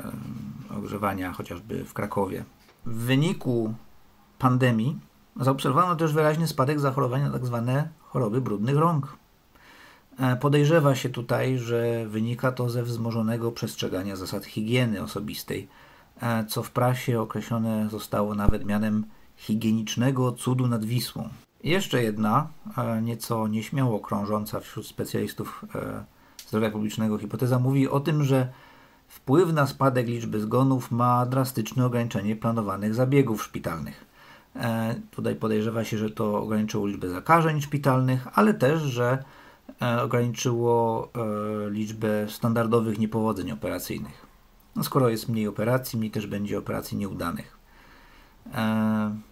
ogrzewania 0.78 1.32
chociażby 1.32 1.84
w 1.84 1.92
Krakowie. 1.92 2.44
W 2.86 2.94
wyniku 2.94 3.74
pandemii 4.38 4.98
zaobserwowano 5.40 5.96
też 5.96 6.12
wyraźny 6.12 6.46
spadek 6.46 6.80
zachorowań 6.80 7.22
na 7.22 7.30
tzw. 7.30 7.62
Tak 7.66 7.88
choroby 8.00 8.40
brudnych 8.40 8.76
rąk. 8.76 9.21
E, 10.18 10.36
podejrzewa 10.36 10.94
się 10.94 11.08
tutaj, 11.08 11.58
że 11.58 12.06
wynika 12.06 12.52
to 12.52 12.70
ze 12.70 12.82
wzmożonego 12.82 13.52
przestrzegania 13.52 14.16
zasad 14.16 14.44
higieny 14.44 15.02
osobistej 15.02 15.68
e, 16.22 16.44
co 16.44 16.62
w 16.62 16.70
prasie 16.70 17.20
określone 17.20 17.88
zostało 17.90 18.34
nawet 18.34 18.64
mianem 18.64 19.04
higienicznego 19.36 20.32
cudu 20.32 20.66
nad 20.66 20.84
Wisłą. 20.84 21.28
Jeszcze 21.64 22.02
jedna, 22.02 22.48
e, 22.78 23.02
nieco 23.02 23.48
nieśmiało 23.48 24.00
krążąca 24.00 24.60
wśród 24.60 24.86
specjalistów 24.86 25.64
zdrowia 26.48 26.70
publicznego 26.70 27.18
hipoteza 27.18 27.58
mówi 27.58 27.88
o 27.88 28.00
tym, 28.00 28.24
że 28.24 28.48
wpływ 29.08 29.52
na 29.52 29.66
spadek 29.66 30.06
liczby 30.06 30.40
zgonów 30.40 30.90
ma 30.90 31.26
drastyczne 31.26 31.86
ograniczenie 31.86 32.36
planowanych 32.36 32.94
zabiegów 32.94 33.42
szpitalnych. 33.42 34.04
Tutaj 35.10 35.36
podejrzewa 35.36 35.84
się, 35.84 35.98
że 35.98 36.10
to 36.10 36.42
ograniczyło 36.42 36.86
liczbę 36.86 37.08
zakażeń 37.08 37.60
szpitalnych, 37.60 38.28
ale 38.34 38.54
też, 38.54 38.82
że 38.82 39.24
ograniczyło 40.02 41.08
liczbę 41.70 42.28
standardowych 42.28 42.98
niepowodzeń 42.98 43.52
operacyjnych. 43.52 44.26
No 44.76 44.84
skoro 44.84 45.08
jest 45.08 45.28
mniej 45.28 45.48
operacji, 45.48 45.98
mniej 45.98 46.10
też 46.10 46.26
będzie 46.26 46.58
operacji 46.58 46.96
nieudanych. 46.96 47.58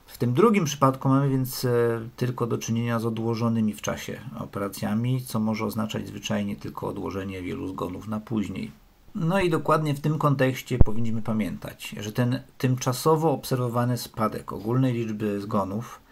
W 0.07 0.19
tym 0.19 0.35
drugim 0.35 0.65
przypadku 0.65 1.09
mamy 1.09 1.29
więc 1.29 1.65
e, 1.65 1.69
tylko 2.17 2.47
do 2.47 2.59
czynienia 2.59 2.99
z 2.99 3.07
odłożonymi 3.07 3.75
w 3.75 3.83
czasie 3.83 4.21
operacjami, 4.39 5.23
co 5.23 5.41
może 5.41 5.65
oznaczać 5.65 6.07
zwyczajnie 6.07 6.57
tylko 6.57 6.89
odłożenie 6.89 7.43
wielu 7.43 7.69
zgonów 7.69 8.09
na 8.09 8.21
później. 8.21 8.71
No 9.15 9.41
i 9.41 9.51
dokładnie 9.51 9.95
w 9.95 10.01
tym 10.01 10.19
kontekście 10.19 10.79
powinniśmy 10.79 11.23
pamiętać, 11.23 11.95
że 12.01 12.13
ten 12.13 12.41
tymczasowo 12.59 13.33
obserwowany 13.33 13.99
spadek 13.99 14.53
ogólnej 14.53 14.93
liczby 14.93 15.41
zgonów 15.41 16.01
e, 16.07 16.10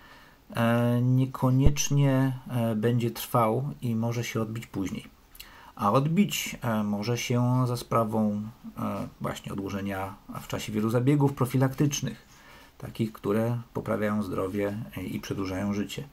niekoniecznie 1.03 2.39
e, 2.51 2.75
będzie 2.75 3.11
trwał 3.11 3.71
i 3.83 3.95
może 3.95 4.25
się 4.25 4.43
odbić 4.43 4.67
później. 4.67 5.19
A 5.77 5.93
odbić 5.93 6.57
może 6.85 7.19
się 7.19 7.65
za 7.67 7.77
sprawą 7.77 8.43
właśnie 9.21 9.53
odłożenia 9.53 10.15
w 10.41 10.49
czasie 10.49 10.73
wielu 10.73 10.91
zabiegów 10.91 11.33
profilaktycznych 11.33 12.29
takich, 12.79 13.13
które 13.13 13.59
poprawiają 13.75 14.23
zdrowie 14.23 14.77
i 14.97 15.21
przedłużają 15.21 15.75
życie. 15.75 16.09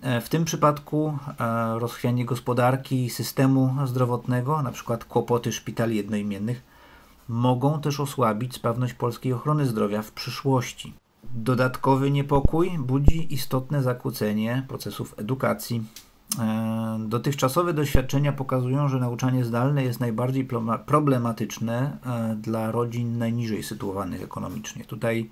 E, 0.00 0.20
w 0.20 0.28
tym 0.28 0.44
przypadku 0.44 1.18
e, 1.40 1.78
rozchwianie 1.78 2.24
gospodarki 2.24 3.04
i 3.04 3.10
systemu 3.10 3.74
zdrowotnego, 3.86 4.62
na 4.62 4.72
przykład 4.72 5.04
kłopoty 5.04 5.52
szpitali 5.52 5.96
jednoimiennych, 5.96 6.62
mogą 7.28 7.80
też 7.80 8.00
osłabić 8.00 8.54
sprawność 8.54 8.94
polskiej 8.94 9.32
ochrony 9.32 9.66
zdrowia 9.66 10.02
w 10.02 10.12
przyszłości. 10.12 10.92
Dodatkowy 11.36 12.10
niepokój 12.10 12.78
budzi 12.78 13.34
istotne 13.34 13.82
zakłócenie 13.82 14.64
procesów 14.68 15.14
edukacji. 15.18 15.82
E, 16.38 16.98
dotychczasowe 17.08 17.74
doświadczenia 17.74 18.32
pokazują, 18.32 18.88
że 18.88 18.98
nauczanie 18.98 19.44
zdalne 19.44 19.84
jest 19.84 20.00
najbardziej 20.00 20.48
problematyczne 20.86 21.98
dla 22.36 22.70
rodzin 22.70 23.18
najniżej 23.18 23.62
sytuowanych 23.62 24.22
ekonomicznie. 24.22 24.84
Tutaj 24.84 25.30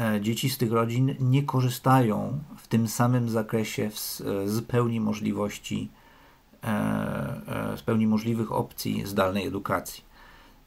E, 0.00 0.20
dzieci 0.20 0.50
z 0.50 0.58
tych 0.58 0.72
rodzin 0.72 1.14
nie 1.20 1.42
korzystają 1.42 2.38
w 2.56 2.68
tym 2.68 2.88
samym 2.88 3.28
zakresie 3.28 3.90
z 4.44 4.64
pełni 4.64 5.00
możliwości, 5.00 5.90
e, 6.64 6.66
e, 6.66 7.76
z 7.76 7.82
pełni 7.82 8.06
możliwych 8.06 8.52
opcji 8.52 9.06
zdalnej 9.06 9.46
edukacji. 9.46 10.04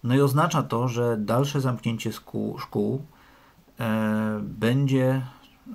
No 0.03 0.15
i 0.15 0.21
oznacza 0.21 0.63
to, 0.63 0.87
że 0.87 1.17
dalsze 1.17 1.61
zamknięcie 1.61 2.11
szkół 2.57 3.01
będzie 4.41 5.21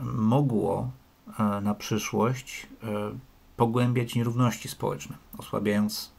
mogło 0.02 0.90
na 1.62 1.74
przyszłość 1.74 2.66
pogłębiać 3.56 4.14
nierówności 4.14 4.68
społeczne, 4.68 5.16
osłabiając 5.38 6.12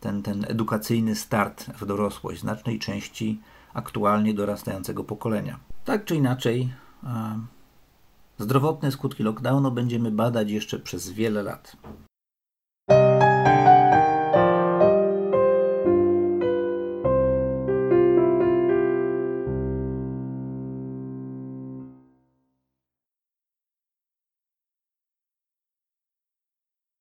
ten, 0.00 0.22
ten 0.22 0.44
edukacyjny 0.48 1.14
start 1.14 1.64
w 1.64 1.86
dorosłość 1.86 2.40
znacznej 2.40 2.78
części 2.78 3.40
aktualnie 3.74 4.34
dorastającego 4.34 5.04
pokolenia. 5.04 5.58
Tak 5.84 6.04
czy 6.04 6.16
inaczej, 6.16 6.72
zdrowotne 8.38 8.92
skutki 8.92 9.22
lockdownu 9.22 9.70
będziemy 9.70 10.10
badać 10.10 10.50
jeszcze 10.50 10.78
przez 10.78 11.10
wiele 11.10 11.42
lat. 11.42 11.76